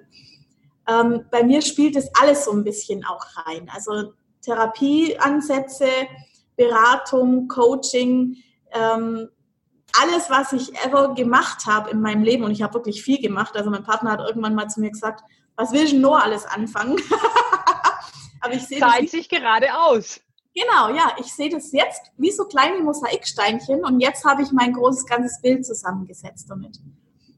[0.88, 3.70] Ähm, bei mir spielt das alles so ein bisschen auch rein.
[3.74, 5.88] Also Therapieansätze,
[6.58, 8.38] Beratung, Coaching,
[8.74, 9.30] ähm,
[10.00, 13.56] alles, was ich ever gemacht habe in meinem Leben, und ich habe wirklich viel gemacht.
[13.56, 15.24] Also mein Partner hat irgendwann mal zu mir gesagt,
[15.60, 16.96] was will ich nur alles anfangen?
[18.42, 20.22] Aber ich sehe Zahlt sich gerade aus.
[20.56, 24.72] Genau, ja, ich sehe das jetzt wie so kleine Mosaiksteinchen und jetzt habe ich mein
[24.74, 26.80] großes ganzes Bild zusammengesetzt damit.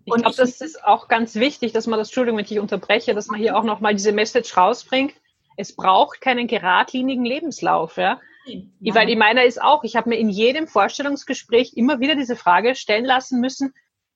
[0.06, 3.16] Und ich glaube, das ist auch ganz wichtig, dass man das, Entschuldigung, wenn ich unterbreche,
[3.16, 5.14] dass man hier auch nochmal diese Message rausbringt.
[5.58, 8.20] Es braucht keinen geradlinigen Lebenslauf, ja.
[8.46, 8.96] ja.
[8.96, 12.76] Weil ich meiner ist auch, ich habe mir in jedem Vorstellungsgespräch immer wieder diese Frage
[12.76, 13.74] stellen lassen müssen,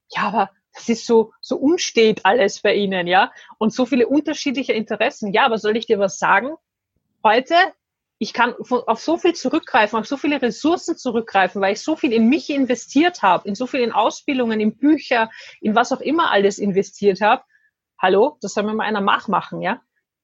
[0.09, 3.31] ja, aber das ist so, so unstet alles bei Ihnen, ja.
[3.57, 5.33] Und so viele unterschiedliche Interessen.
[5.33, 6.55] Ja, aber soll ich dir was sagen?
[7.23, 7.55] Heute,
[8.17, 12.13] ich kann auf so viel zurückgreifen, auf so viele Ressourcen zurückgreifen, weil ich so viel
[12.13, 15.29] in mich investiert habe, in so viel in Ausbildungen, in Bücher,
[15.61, 17.43] in was auch immer alles investiert habe.
[17.99, 19.81] Hallo, das soll mir mal einer nachmachen, ja.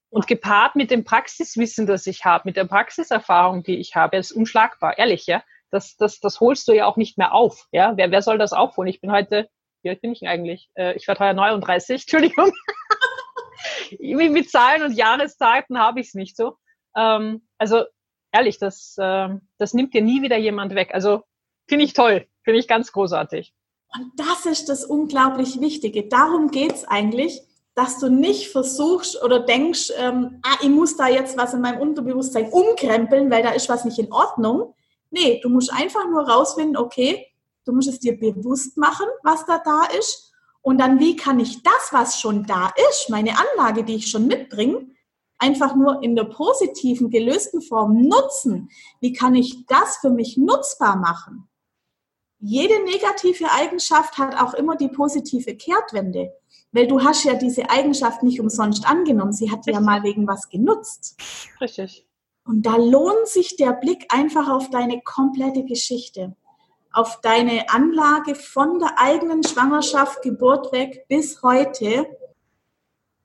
[0.09, 4.33] Und gepaart mit dem Praxiswissen, das ich habe, mit der Praxiserfahrung, die ich habe, ist
[4.33, 5.43] unschlagbar, ehrlich, ja.
[5.69, 7.95] Das, das, das holst du ja auch nicht mehr auf, ja.
[7.95, 8.89] Wer, wer soll das aufholen?
[8.89, 9.49] Ich bin heute
[9.83, 10.69] wie alt bin ich eigentlich?
[10.75, 12.51] Äh, ich werde heuer 39, Entschuldigung.
[13.99, 16.57] mit Zahlen und Jahreszeiten habe ich es nicht so.
[16.95, 17.83] Ähm, also
[18.31, 20.91] ehrlich, das, äh, das nimmt dir nie wieder jemand weg.
[20.93, 21.23] Also
[21.67, 23.53] finde ich toll, finde ich ganz großartig.
[23.93, 26.07] Und das ist das unglaublich Wichtige.
[26.07, 27.41] Darum geht es eigentlich,
[27.75, 31.79] dass du nicht versuchst oder denkst, ähm, ah, ich muss da jetzt was in meinem
[31.79, 34.73] Unterbewusstsein umkrempeln, weil da ist was nicht in Ordnung.
[35.09, 37.30] Nee, du musst einfach nur rausfinden, okay,
[37.65, 40.31] Du musst es dir bewusst machen, was da da ist.
[40.61, 44.27] Und dann, wie kann ich das, was schon da ist, meine Anlage, die ich schon
[44.27, 44.87] mitbringe,
[45.41, 48.69] einfach nur in der positiven, gelösten Form nutzen.
[48.99, 51.47] Wie kann ich das für mich nutzbar machen?
[52.39, 56.31] Jede negative Eigenschaft hat auch immer die positive Kehrtwende,
[56.71, 59.33] weil du hast ja diese Eigenschaft nicht umsonst angenommen.
[59.33, 61.17] Sie hat ja mal wegen was genutzt.
[61.59, 62.07] Richtig.
[62.43, 66.35] Und da lohnt sich der Blick einfach auf deine komplette Geschichte,
[66.93, 72.05] auf deine Anlage von der eigenen Schwangerschaft, Geburt weg bis heute.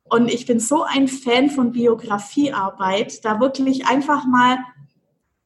[0.04, 4.58] Und ich bin so ein Fan von Biografiearbeit, da wirklich einfach mal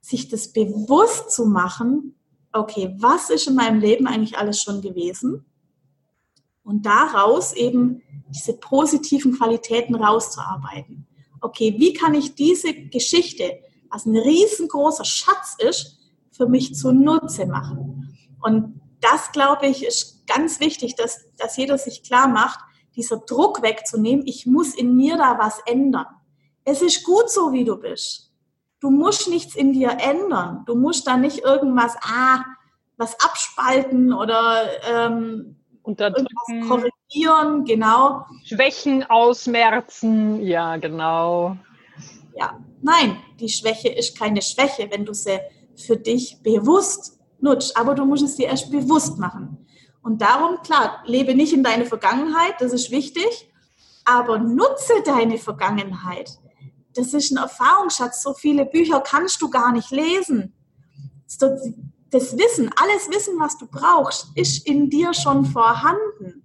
[0.00, 2.14] sich das bewusst zu machen,
[2.52, 5.44] okay, was ist in meinem Leben eigentlich alles schon gewesen?
[6.62, 11.06] Und daraus eben diese positiven Qualitäten rauszuarbeiten
[11.40, 15.98] okay, wie kann ich diese Geschichte, was ein riesengroßer Schatz ist,
[16.30, 17.89] für mich zunutze machen?
[18.40, 22.60] Und das, glaube ich, ist ganz wichtig, dass, dass jeder sich klar macht,
[22.96, 26.06] dieser Druck wegzunehmen, ich muss in mir da was ändern.
[26.64, 28.32] Es ist gut so, wie du bist.
[28.80, 30.64] Du musst nichts in dir ändern.
[30.66, 32.44] Du musst da nicht irgendwas, ah,
[32.96, 36.68] was abspalten oder ähm, Unterdrücken.
[36.68, 38.26] korrigieren, genau.
[38.44, 41.56] Schwächen ausmerzen, ja, genau.
[42.36, 45.38] Ja, nein, die Schwäche ist keine Schwäche, wenn du sie
[45.76, 47.76] für dich bewusst nutzt.
[47.76, 49.66] Aber du musst es dir erst bewusst machen.
[50.02, 53.50] Und darum, klar, lebe nicht in deine Vergangenheit, das ist wichtig,
[54.04, 56.38] aber nutze deine Vergangenheit.
[56.94, 58.22] Das ist ein Erfahrungsschatz.
[58.22, 60.54] So viele Bücher kannst du gar nicht lesen
[62.10, 66.42] das Wissen, alles Wissen, was du brauchst, ist in dir schon vorhanden.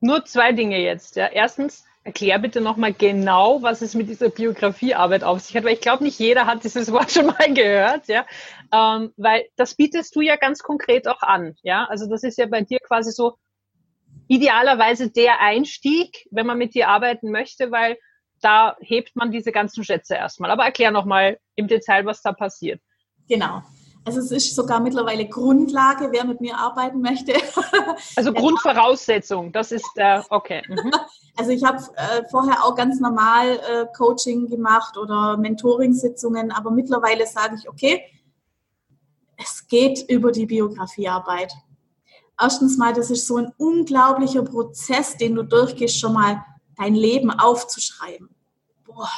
[0.00, 1.16] Nur zwei Dinge jetzt.
[1.16, 1.26] Ja.
[1.26, 5.80] Erstens, erklär bitte nochmal genau, was es mit dieser Biografiearbeit auf sich hat, weil ich
[5.80, 8.26] glaube, nicht jeder hat dieses Wort schon mal gehört, ja.
[8.72, 11.84] Ähm, weil das bietest du ja ganz konkret auch an, ja.
[11.84, 13.36] Also das ist ja bei dir quasi so
[14.26, 17.96] idealerweise der Einstieg, wenn man mit dir arbeiten möchte, weil
[18.40, 20.50] da hebt man diese ganzen Schätze erstmal.
[20.50, 22.80] Aber erklär nochmal im Detail, was da passiert.
[23.28, 23.62] Genau.
[24.04, 27.34] Also es ist sogar mittlerweile Grundlage, wer mit mir arbeiten möchte.
[28.16, 30.62] Also Grundvoraussetzung, das ist äh, okay.
[30.68, 30.92] Mhm.
[31.36, 37.26] Also ich habe äh, vorher auch ganz normal äh, Coaching gemacht oder Mentoring-Sitzungen, aber mittlerweile
[37.26, 38.02] sage ich, okay,
[39.38, 41.54] es geht über die Biografiearbeit.
[42.38, 46.44] Erstens mal, das ist so ein unglaublicher Prozess, den du durchgehst, schon mal
[46.76, 48.28] dein Leben aufzuschreiben.
[48.84, 49.08] Boah,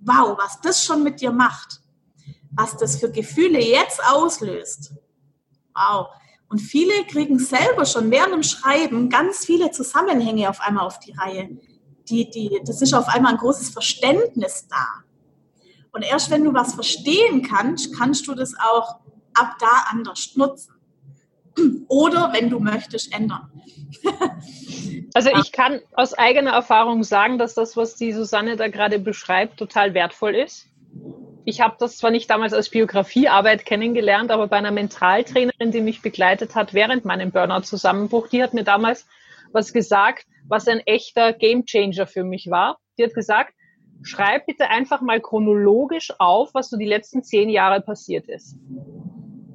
[0.00, 1.80] wow, was das schon mit dir macht
[2.58, 4.92] was das für Gefühle jetzt auslöst.
[5.74, 6.08] Wow.
[6.48, 11.12] Und viele kriegen selber schon während dem Schreiben ganz viele Zusammenhänge auf einmal auf die
[11.12, 11.50] Reihe.
[12.08, 14.86] Die, die, das ist auf einmal ein großes Verständnis da.
[15.92, 18.96] Und erst wenn du was verstehen kannst, kannst du das auch
[19.34, 20.74] ab da anders nutzen.
[21.86, 23.52] Oder wenn du möchtest, ändern.
[25.14, 29.58] also ich kann aus eigener Erfahrung sagen, dass das, was die Susanne da gerade beschreibt,
[29.58, 30.68] total wertvoll ist
[31.48, 36.02] ich habe das zwar nicht damals als Biografiearbeit kennengelernt, aber bei einer Mentaltrainerin, die mich
[36.02, 39.06] begleitet hat während meinem Burnout-Zusammenbruch, die hat mir damals
[39.50, 42.76] was gesagt, was ein echter Gamechanger für mich war.
[42.98, 43.54] Die hat gesagt,
[44.02, 48.58] schreib bitte einfach mal chronologisch auf, was so die letzten zehn Jahre passiert ist.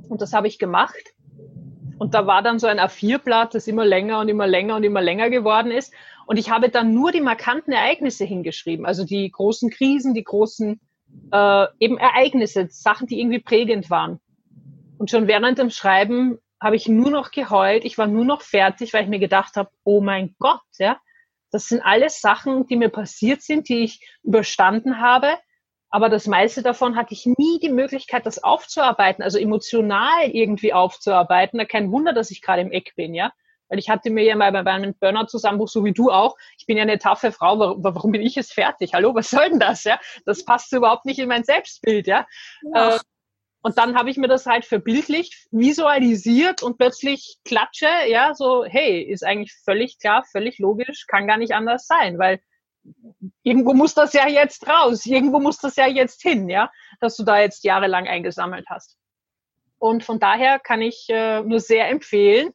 [0.10, 1.14] Und das habe ich gemacht.
[2.00, 5.02] Und da war dann so ein A4-Blatt, das immer länger und immer länger und immer
[5.02, 5.94] länger geworden ist.
[6.26, 10.80] Und ich habe dann nur die markanten Ereignisse hingeschrieben, also die großen Krisen, die großen
[11.32, 14.20] äh, eben Ereignisse, Sachen, die irgendwie prägend waren.
[14.98, 18.94] Und schon während dem Schreiben habe ich nur noch geheult, ich war nur noch fertig,
[18.94, 20.98] weil ich mir gedacht habe, oh mein Gott, ja,
[21.52, 25.38] das sind alles Sachen, die mir passiert sind, die ich überstanden habe.
[25.90, 31.64] Aber das meiste davon hatte ich nie die Möglichkeit, das aufzuarbeiten, also emotional irgendwie aufzuarbeiten.
[31.68, 33.32] Kein Wunder, dass ich gerade im Eck bin, ja.
[33.74, 36.78] Weil ich hatte mir ja mal bei meinem Burnout-Zusammenbruch, so wie du auch, ich bin
[36.78, 38.94] ja eine taffe Frau, warum, warum bin ich jetzt fertig?
[38.94, 39.84] Hallo, was soll denn das?
[39.84, 40.00] Ja?
[40.28, 42.28] Das passt überhaupt nicht in mein Selbstbild, ja.
[42.72, 42.98] ja.
[42.98, 43.00] Äh,
[43.64, 49.02] und dann habe ich mir das halt verbildlicht, visualisiert und plötzlich klatsche, ja, so, hey,
[49.02, 52.42] ist eigentlich völlig klar, völlig logisch, kann gar nicht anders sein, weil
[53.42, 57.24] irgendwo muss das ja jetzt raus, irgendwo muss das ja jetzt hin, ja, dass du
[57.24, 59.00] da jetzt jahrelang eingesammelt hast.
[59.80, 62.54] Und von daher kann ich äh, nur sehr empfehlen,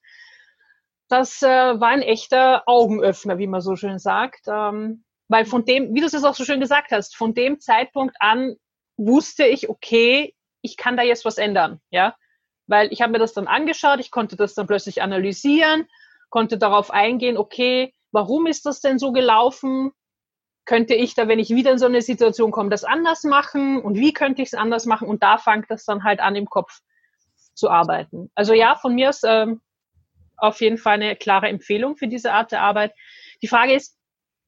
[1.08, 4.46] das äh, war ein echter Augenöffner, wie man so schön sagt.
[4.46, 8.16] Ähm, weil von dem, wie du es auch so schön gesagt hast, von dem Zeitpunkt
[8.20, 8.56] an
[8.96, 12.16] wusste ich, okay, ich kann da jetzt was ändern, ja.
[12.66, 15.86] Weil ich habe mir das dann angeschaut, ich konnte das dann plötzlich analysieren,
[16.30, 19.92] konnte darauf eingehen, okay, warum ist das denn so gelaufen?
[20.64, 23.80] Könnte ich da, wenn ich wieder in so eine Situation komme, das anders machen?
[23.80, 25.08] Und wie könnte ich es anders machen?
[25.08, 26.80] Und da fängt das dann halt an, im Kopf
[27.54, 28.30] zu arbeiten.
[28.34, 29.62] Also ja, von mir ist ähm,
[30.38, 32.92] auf jeden Fall eine klare Empfehlung für diese Art der Arbeit.
[33.42, 33.96] Die Frage ist,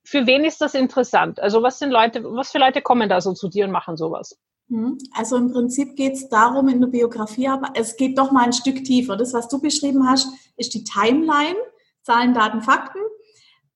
[0.04, 1.40] für wen ist das interessant?
[1.40, 4.38] Also was sind Leute, was für Leute kommen da so zu dir und machen sowas?
[4.68, 8.52] Hm, also im Prinzip geht es darum in der Biografie, es geht doch mal ein
[8.52, 9.16] Stück tiefer.
[9.16, 11.56] Das, was du beschrieben hast, ist die Timeline,
[12.02, 13.00] Zahlen, Daten, Fakten.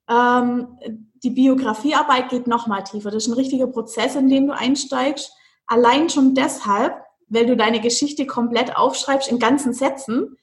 [0.09, 0.79] Ähm,
[1.23, 3.11] die Biografiearbeit geht noch mal tiefer.
[3.11, 5.33] Das ist ein richtiger Prozess, in den du einsteigst.
[5.67, 6.95] Allein schon deshalb,
[7.29, 10.37] weil du deine Geschichte komplett aufschreibst in ganzen Sätzen,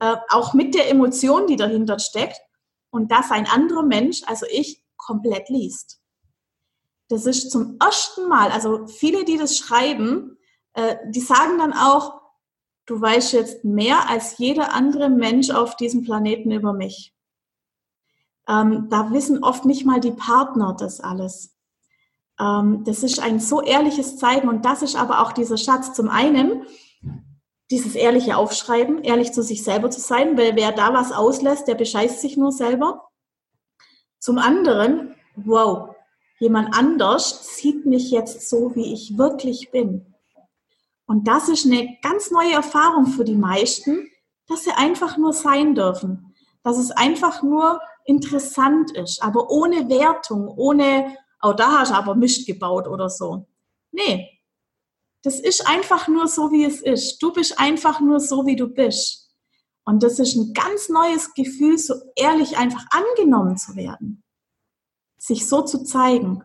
[0.00, 2.40] äh, auch mit der Emotion, die dahinter steckt,
[2.90, 6.00] und dass ein anderer Mensch, also ich, komplett liest.
[7.08, 10.38] Das ist zum ersten Mal, also viele, die das schreiben,
[10.74, 12.20] äh, die sagen dann auch,
[12.86, 17.14] du weißt jetzt mehr als jeder andere Mensch auf diesem Planeten über mich.
[18.48, 21.56] Ähm, da wissen oft nicht mal die Partner das alles.
[22.38, 25.92] Ähm, das ist ein so ehrliches Zeigen und das ist aber auch dieser Schatz.
[25.94, 26.64] Zum einen,
[27.70, 31.74] dieses ehrliche Aufschreiben, ehrlich zu sich selber zu sein, weil wer da was auslässt, der
[31.74, 33.08] bescheißt sich nur selber.
[34.18, 35.94] Zum anderen, wow,
[36.38, 40.14] jemand anders sieht mich jetzt so, wie ich wirklich bin.
[41.06, 44.10] Und das ist eine ganz neue Erfahrung für die meisten,
[44.48, 46.34] dass sie einfach nur sein dürfen.
[46.62, 52.14] Dass es einfach nur interessant ist, aber ohne Wertung, ohne, oh, da hast du aber
[52.14, 53.46] Mist gebaut oder so.
[53.92, 54.35] Nee,
[55.26, 57.18] das ist einfach nur so, wie es ist.
[57.20, 59.28] Du bist einfach nur so, wie du bist.
[59.84, 64.22] Und das ist ein ganz neues Gefühl, so ehrlich einfach angenommen zu werden.
[65.18, 66.44] Sich so zu zeigen.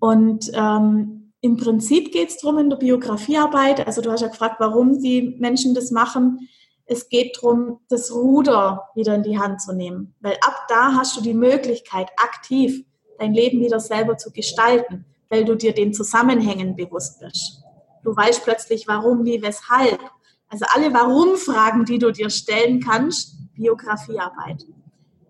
[0.00, 4.56] Und ähm, im Prinzip geht es darum in der Biografiearbeit, also du hast ja gefragt,
[4.58, 6.48] warum die Menschen das machen.
[6.86, 10.16] Es geht darum, das Ruder wieder in die Hand zu nehmen.
[10.18, 12.84] Weil ab da hast du die Möglichkeit, aktiv
[13.20, 17.59] dein Leben wieder selber zu gestalten, weil du dir den Zusammenhängen bewusst bist.
[18.04, 20.00] Du weißt plötzlich, warum, wie, weshalb.
[20.48, 24.64] Also alle Warum-Fragen, die du dir stellen kannst, Biografiearbeit.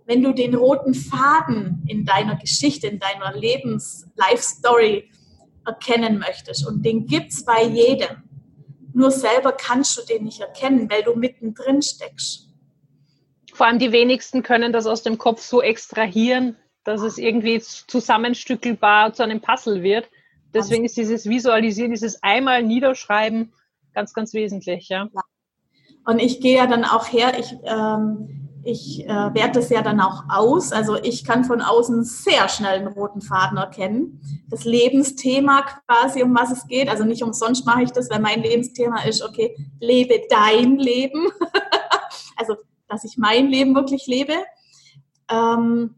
[0.07, 5.11] Wenn du den roten Faden in deiner Geschichte, in deiner Lebens-Life-Story
[5.67, 8.23] erkennen möchtest, und den gibt es bei jedem,
[8.93, 12.49] nur selber kannst du den nicht erkennen, weil du mittendrin steckst.
[13.53, 19.13] Vor allem die wenigsten können das aus dem Kopf so extrahieren, dass es irgendwie zusammenstückelbar
[19.13, 20.09] zu einem Puzzle wird.
[20.53, 23.53] Deswegen ist dieses Visualisieren, dieses einmal Niederschreiben
[23.95, 25.09] ganz, ganz wesentlich, ja.
[26.07, 30.01] Und ich gehe ja dann auch her, ich, ähm, ich äh, werte es ja dann
[30.01, 30.73] auch aus.
[30.73, 34.21] Also ich kann von außen sehr schnell einen roten Faden erkennen.
[34.49, 36.89] Das Lebensthema quasi, um was es geht.
[36.89, 41.29] Also nicht umsonst mache ich das, weil mein Lebensthema ist, okay, lebe dein Leben.
[42.37, 42.57] also,
[42.89, 44.35] dass ich mein Leben wirklich lebe.
[45.31, 45.95] Ähm,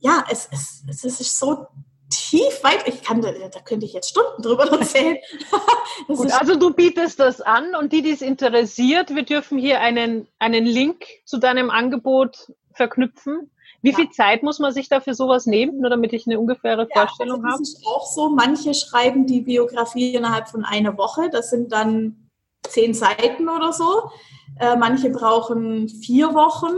[0.00, 1.66] ja, es, es, es ist so
[2.10, 5.16] tief weit, ich kann, da, da könnte ich jetzt Stunden drüber erzählen.
[6.06, 10.26] Gut, also du bietest das an und die, die es interessiert, wir dürfen hier einen,
[10.38, 13.50] einen Link zu deinem Angebot verknüpfen.
[13.82, 13.96] Wie ja.
[13.96, 17.44] viel Zeit muss man sich dafür sowas nehmen, nur damit ich eine ungefähre ja, Vorstellung
[17.44, 17.58] also habe?
[17.62, 18.28] Das ist auch so.
[18.28, 21.30] Manche schreiben die Biografie innerhalb von einer Woche.
[21.30, 22.28] Das sind dann
[22.62, 24.10] zehn Seiten oder so.
[24.58, 26.74] Äh, manche brauchen vier Wochen.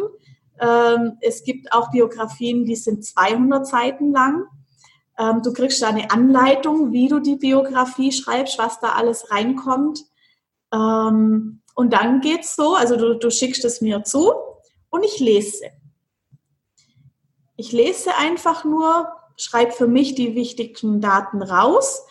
[0.61, 4.45] Ähm, es gibt auch Biografien, die sind 200 Seiten lang.
[5.23, 10.05] Ähm, du kriegst da eine Anleitung, wie du die Biografie schreibst, was da alles reinkommt.
[10.75, 14.33] Ähm, und dann geht's so, also du, du schickst es mir zu
[14.91, 15.67] und ich lese.
[17.57, 22.05] Ich lese einfach nur, schreibe für mich die wichtigsten Daten raus.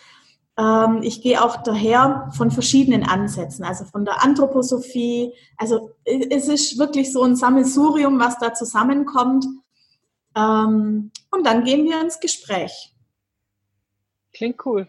[0.56, 5.34] Ähm, ich gehe auch daher von verschiedenen Ansätzen, also von der Anthroposophie.
[5.58, 9.44] Also es ist wirklich so ein Sammelsurium, was da zusammenkommt.
[10.34, 12.91] Ähm, und dann gehen wir ins Gespräch.
[14.42, 14.88] Klingt cool.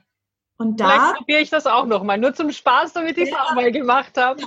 [0.58, 3.44] Und da Vielleicht probiere ich das auch nochmal, nur zum Spaß, damit ich es ja.
[3.44, 4.42] auch mal gemacht habe.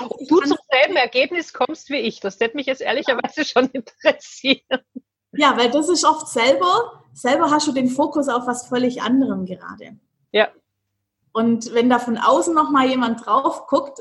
[0.00, 4.80] Ob du zum selben Ergebnis kommst wie ich, das hätte mich jetzt ehrlicherweise schon interessieren.
[5.32, 9.44] Ja, weil das ist oft selber, selber hast du den Fokus auf was völlig anderem
[9.44, 9.98] gerade.
[10.32, 10.48] Ja.
[11.32, 14.00] Und wenn da von außen nochmal jemand drauf guckt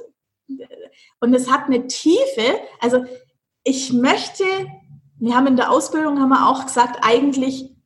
[1.20, 3.04] und es hat eine Tiefe, also
[3.66, 4.46] ich möchte,
[5.20, 7.77] wir haben in der Ausbildung haben wir auch gesagt, eigentlich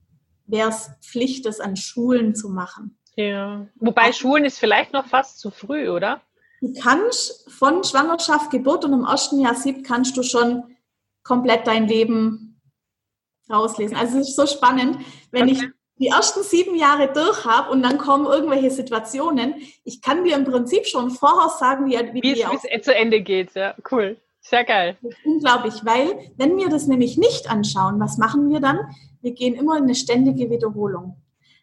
[0.52, 2.98] wäre es Pflicht, das an Schulen zu machen.
[3.16, 6.22] Ja, wobei Ach, Schulen ist vielleicht noch fast zu früh, oder?
[6.62, 10.76] Du kannst von Schwangerschaft, Geburt und im ersten Jahr sieb kannst du schon
[11.24, 12.62] komplett dein Leben
[13.50, 13.98] rauslesen.
[13.98, 14.98] Also es ist so spannend,
[15.32, 15.52] wenn okay.
[15.54, 19.56] ich die ersten sieben Jahre durch habe und dann kommen irgendwelche Situationen.
[19.84, 22.42] Ich kann dir im Prinzip schon vorher sagen, wie, wie, wie
[22.72, 23.54] es zu Ende geht.
[23.54, 24.18] Ja, cool.
[24.42, 24.98] Sehr geil.
[25.24, 28.80] Unglaublich, weil wenn wir das nämlich nicht anschauen, was machen wir dann?
[29.22, 31.18] wir gehen immer in eine ständige Wiederholung.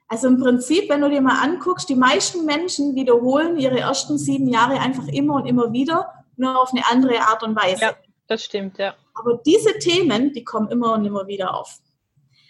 [0.07, 4.49] Also im Prinzip, wenn du dir mal anguckst, die meisten Menschen wiederholen ihre ersten sieben
[4.49, 7.83] Jahre einfach immer und immer wieder, nur auf eine andere Art und Weise.
[7.83, 8.95] Ja, das stimmt, ja.
[9.15, 11.79] Aber diese Themen, die kommen immer und immer wieder auf.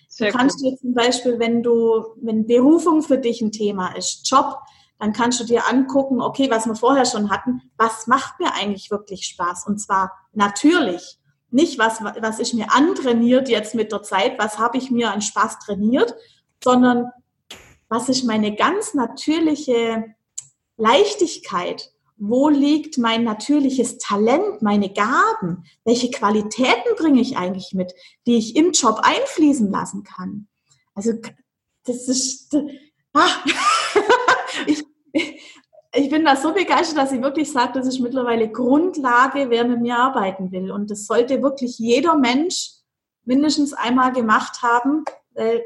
[0.08, 4.28] Sehr du kannst dir zum Beispiel, wenn du, wenn Berufung für dich ein Thema ist,
[4.30, 4.58] Job,
[4.98, 8.90] dann kannst du dir angucken, okay, was wir vorher schon hatten, was macht mir eigentlich
[8.90, 9.66] wirklich Spaß?
[9.66, 11.18] Und zwar natürlich.
[11.50, 15.22] Nicht, was, was ist mir antrainiert jetzt mit der Zeit, was habe ich mir an
[15.22, 16.14] Spaß trainiert,
[16.62, 17.10] sondern
[17.88, 20.14] was ist meine ganz natürliche
[20.76, 21.90] Leichtigkeit?
[22.18, 25.64] Wo liegt mein natürliches Talent, meine Gaben?
[25.84, 27.94] Welche Qualitäten bringe ich eigentlich mit,
[28.26, 30.48] die ich im Job einfließen lassen kann?
[30.94, 31.12] Also,
[31.84, 32.54] das ist,
[33.14, 33.28] ah,
[35.12, 39.80] ich, bin da so begeistert, dass ich wirklich sage, das ist mittlerweile Grundlage, wer mit
[39.80, 40.70] mir arbeiten will.
[40.70, 42.72] Und das sollte wirklich jeder Mensch
[43.24, 45.04] mindestens einmal gemacht haben,
[45.34, 45.64] weil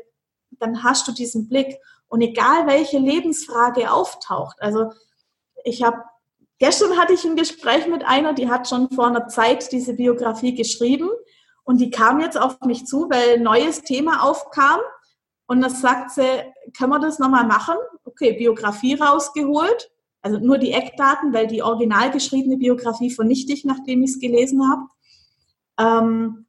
[0.50, 1.78] dann hast du diesen Blick.
[2.08, 4.90] Und egal welche Lebensfrage auftaucht, also
[5.64, 6.02] ich habe
[6.58, 10.54] gestern hatte ich ein Gespräch mit einer, die hat schon vor einer Zeit diese Biografie
[10.54, 11.10] geschrieben
[11.64, 14.78] und die kam jetzt auf mich zu, weil ein neues Thema aufkam
[15.52, 16.42] und das sagt sie,
[16.76, 17.74] können wir das nochmal machen?
[18.04, 19.90] Okay, Biografie rausgeholt,
[20.22, 24.62] also nur die Eckdaten, weil die original geschriebene Biografie vernichte ich, nachdem ich es gelesen
[24.70, 24.86] habe,
[25.78, 26.46] ähm,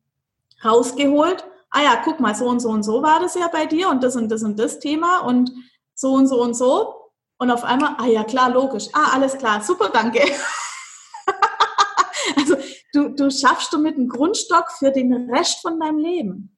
[0.64, 1.46] rausgeholt.
[1.70, 4.04] Ah ja, guck mal, so und so und so war das ja bei dir und
[4.04, 5.52] das und das und das Thema und
[5.96, 6.96] so und so und so.
[7.40, 8.88] Und auf einmal, ah ja, klar, logisch.
[8.94, 10.22] Ah, alles klar, super, danke.
[12.38, 12.56] also
[12.94, 16.58] du, du schaffst damit einen Grundstock für den Rest von deinem Leben.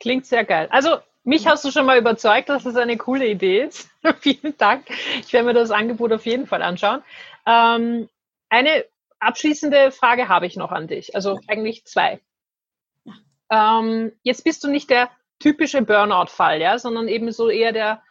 [0.00, 0.68] Klingt sehr geil.
[0.70, 3.90] Also mich hast du schon mal überzeugt, dass es eine coole Idee ist.
[4.20, 4.86] Vielen Dank.
[5.20, 7.02] Ich werde mir das Angebot auf jeden Fall anschauen.
[7.46, 8.08] Ähm,
[8.48, 8.84] eine
[9.20, 11.14] abschließende Frage habe ich noch an dich.
[11.14, 12.20] Also eigentlich zwei.
[13.04, 13.80] Ja.
[13.80, 18.02] Ähm, jetzt bist du nicht der typische Burnout-Fall, ja, sondern eben so eher der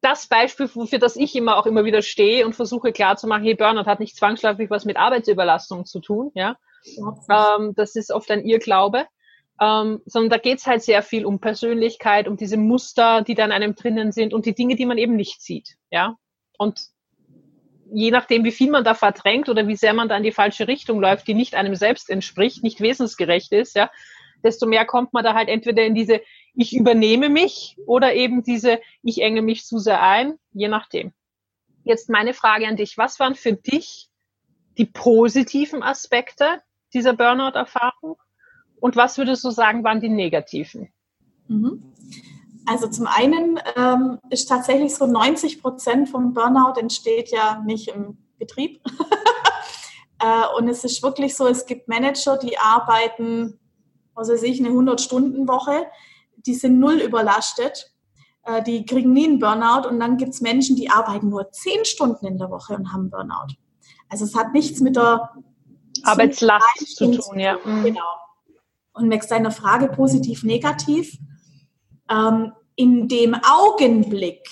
[0.00, 3.86] das Beispiel, für das ich immer auch immer wieder stehe und versuche klarzumachen, hey, Burnout
[3.86, 6.56] hat nicht zwangsläufig was mit Arbeitsüberlastung zu tun, ja.
[7.30, 9.06] Ähm, das ist oft ein Irrglaube
[9.60, 13.52] ähm, sondern da geht's halt sehr viel um Persönlichkeit, um diese Muster, die da in
[13.52, 15.76] einem drinnen sind und die Dinge, die man eben nicht sieht.
[15.90, 16.16] Ja.
[16.58, 16.80] Und
[17.92, 20.66] je nachdem, wie viel man da verdrängt oder wie sehr man da in die falsche
[20.66, 23.90] Richtung läuft, die nicht einem selbst entspricht, nicht wesensgerecht ist, ja,
[24.42, 26.20] desto mehr kommt man da halt entweder in diese
[26.56, 31.12] ich übernehme mich oder eben diese ich enge mich zu sehr ein, je nachdem.
[31.84, 34.08] Jetzt meine Frage an dich, was waren für dich
[34.78, 38.16] die positiven Aspekte dieser Burnout-Erfahrung
[38.80, 40.88] und was würdest du sagen, waren die negativen?
[41.48, 41.94] Mhm.
[42.66, 48.18] Also zum einen ähm, ist tatsächlich so 90 Prozent vom Burnout entsteht ja nicht im
[48.38, 48.80] Betrieb.
[50.20, 53.58] äh, und es ist wirklich so, es gibt Manager, die arbeiten,
[54.14, 55.86] was weiß ich, eine 100-Stunden-Woche,
[56.46, 57.92] die sind null überlastet,
[58.44, 59.86] äh, die kriegen nie einen Burnout.
[59.86, 63.10] Und dann gibt es Menschen, die arbeiten nur 10 Stunden in der Woche und haben
[63.10, 63.54] Burnout.
[64.08, 65.30] Also es hat nichts mit der
[66.02, 67.58] Arbeitslast zu tun, ja.
[67.64, 67.84] Mhm.
[67.84, 68.23] Genau
[68.94, 71.18] und weg seiner Frage positiv, negativ.
[72.10, 74.48] Ähm, in dem Augenblick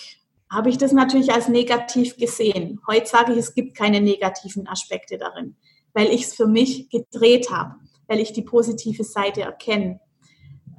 [0.51, 2.81] habe ich das natürlich als negativ gesehen.
[2.87, 5.57] Heute sage ich, es gibt keine negativen Aspekte darin,
[5.95, 7.77] weil ich es für mich gedreht habe,
[8.07, 10.01] weil ich die positive Seite erkenne.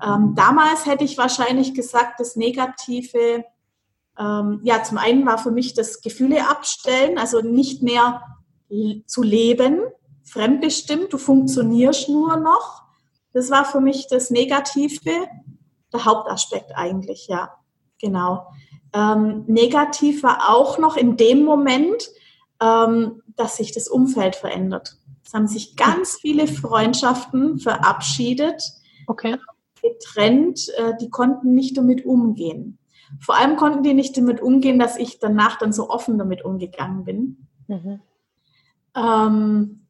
[0.01, 3.45] Ähm, damals hätte ich wahrscheinlich gesagt, das Negative,
[4.19, 8.21] ähm, ja, zum einen war für mich das Gefühle abstellen, also nicht mehr
[9.05, 9.81] zu leben,
[10.23, 12.82] fremdbestimmt, du funktionierst nur noch.
[13.33, 15.27] Das war für mich das Negative,
[15.91, 17.51] der Hauptaspekt eigentlich, ja,
[17.99, 18.47] genau.
[18.93, 22.09] Ähm, negativ war auch noch in dem Moment,
[22.61, 24.97] ähm, dass sich das Umfeld verändert.
[25.25, 28.61] Es haben sich ganz viele Freundschaften verabschiedet,
[29.07, 29.37] okay.
[29.81, 32.77] getrennt, äh, die konnten nicht damit umgehen.
[33.19, 37.03] Vor allem konnten die nicht damit umgehen, dass ich danach dann so offen damit umgegangen
[37.03, 37.47] bin.
[37.67, 37.99] Mhm.
[38.95, 39.87] Ähm,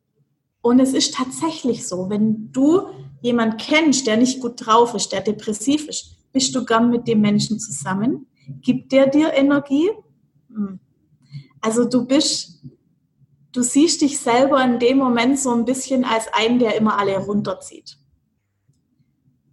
[0.62, 2.88] und es ist tatsächlich so, wenn du
[3.24, 7.22] jemand kennst, der nicht gut drauf ist, der depressiv ist, bist du gern mit dem
[7.22, 8.28] Menschen zusammen?
[8.62, 9.90] Gibt der dir Energie?
[10.50, 10.80] Hm.
[11.62, 12.66] Also du bist,
[13.54, 17.18] du siehst dich selber in dem Moment so ein bisschen als einen, der immer alle
[17.18, 17.98] runterzieht.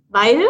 [0.09, 0.43] Weil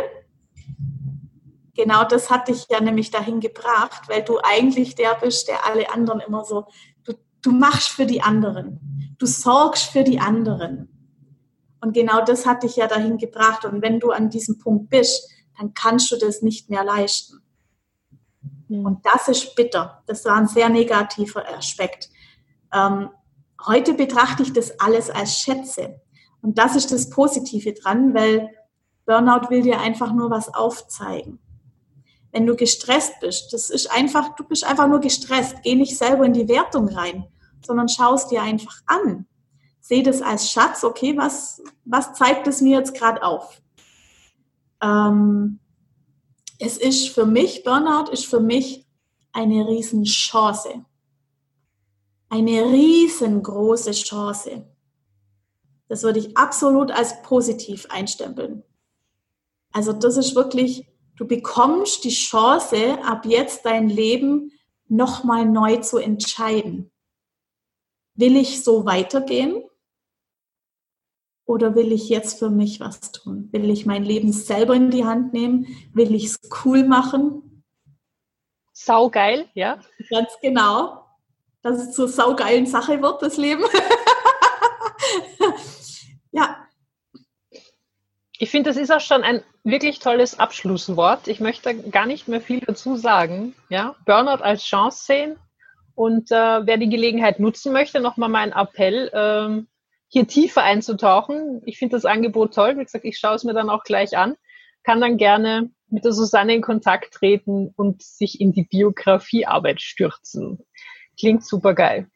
[1.75, 5.93] genau das hat dich ja nämlich dahin gebracht, weil du eigentlich der bist, der alle
[5.93, 6.68] anderen immer so,
[7.05, 7.12] du,
[7.43, 11.00] du machst für die anderen, du sorgst für die anderen.
[11.81, 13.64] Und genau das hat dich ja dahin gebracht.
[13.64, 17.41] Und wenn du an diesem Punkt bist, dann kannst du das nicht mehr leisten.
[18.68, 20.03] Und das ist bitter.
[20.07, 22.09] Das war ein sehr negativer Aspekt.
[22.72, 23.11] Ähm,
[23.66, 26.01] heute betrachte ich das alles als Schätze.
[26.41, 28.51] Und das ist das Positive dran, weil
[29.07, 31.41] Burnout will dir einfach nur was aufzeigen.
[32.31, 35.57] Wenn du gestresst bist, das ist einfach, du bist einfach nur gestresst.
[35.64, 37.26] Geh nicht selber in die Wertung rein,
[37.66, 39.26] sondern schaust dir einfach an
[39.91, 43.61] sehe das als Schatz, okay, was, was zeigt es mir jetzt gerade auf?
[44.80, 45.61] ähm,
[46.59, 48.86] es ist für mich, Burnout ist für mich
[49.32, 50.84] eine Riesenchance.
[52.28, 54.66] Eine riesengroße Chance.
[55.88, 58.62] Das würde ich absolut als positiv einstempeln.
[59.72, 60.86] Also das ist wirklich,
[61.16, 64.53] du bekommst die Chance, ab jetzt dein Leben
[64.88, 66.91] nochmal neu zu entscheiden.
[68.14, 69.64] Will ich so weitergehen?
[71.51, 73.49] Oder will ich jetzt für mich was tun?
[73.51, 75.67] Will ich mein Leben selber in die Hand nehmen?
[75.93, 77.65] Will ich es cool machen?
[78.73, 79.81] Saugeil, ja.
[80.11, 81.07] Ganz genau.
[81.63, 83.65] Dass es zur saugeilen Sache wird, das Leben.
[86.31, 86.57] ja.
[88.39, 91.27] Ich finde, das ist auch schon ein wirklich tolles Abschlusswort.
[91.27, 93.57] Ich möchte gar nicht mehr viel dazu sagen.
[93.71, 93.97] Ja?
[94.07, 95.37] Burnout als Chance sehen.
[95.97, 99.67] Und äh, wer die Gelegenheit nutzen möchte, nochmal mein Appell, ähm,
[100.11, 101.63] hier tiefer einzutauchen.
[101.65, 102.77] Ich finde das Angebot toll.
[102.77, 104.37] Wie gesagt, ich schaue es mir dann auch gleich an.
[104.83, 110.67] Kann dann gerne mit der Susanne in Kontakt treten und sich in die Biografiearbeit stürzen.
[111.19, 112.09] Klingt super geil.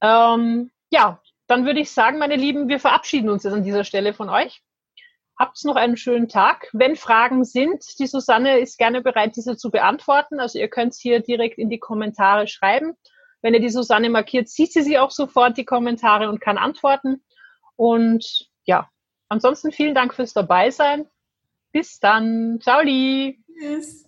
[0.00, 4.14] Ähm, ja, dann würde ich sagen, meine Lieben, wir verabschieden uns jetzt an dieser Stelle
[4.14, 4.62] von euch.
[5.38, 6.70] Habt noch einen schönen Tag.
[6.72, 10.40] Wenn Fragen sind, die Susanne ist gerne bereit, diese zu beantworten.
[10.40, 12.96] Also ihr könnt hier direkt in die Kommentare schreiben.
[13.46, 17.22] Wenn ihr die Susanne markiert, sieht sie sie auch sofort, die Kommentare, und kann antworten.
[17.76, 18.90] Und ja,
[19.28, 21.06] ansonsten vielen Dank fürs Dabeisein.
[21.70, 22.58] Bis dann.
[22.60, 23.38] Ciao, Li.
[23.56, 24.05] Tschüss.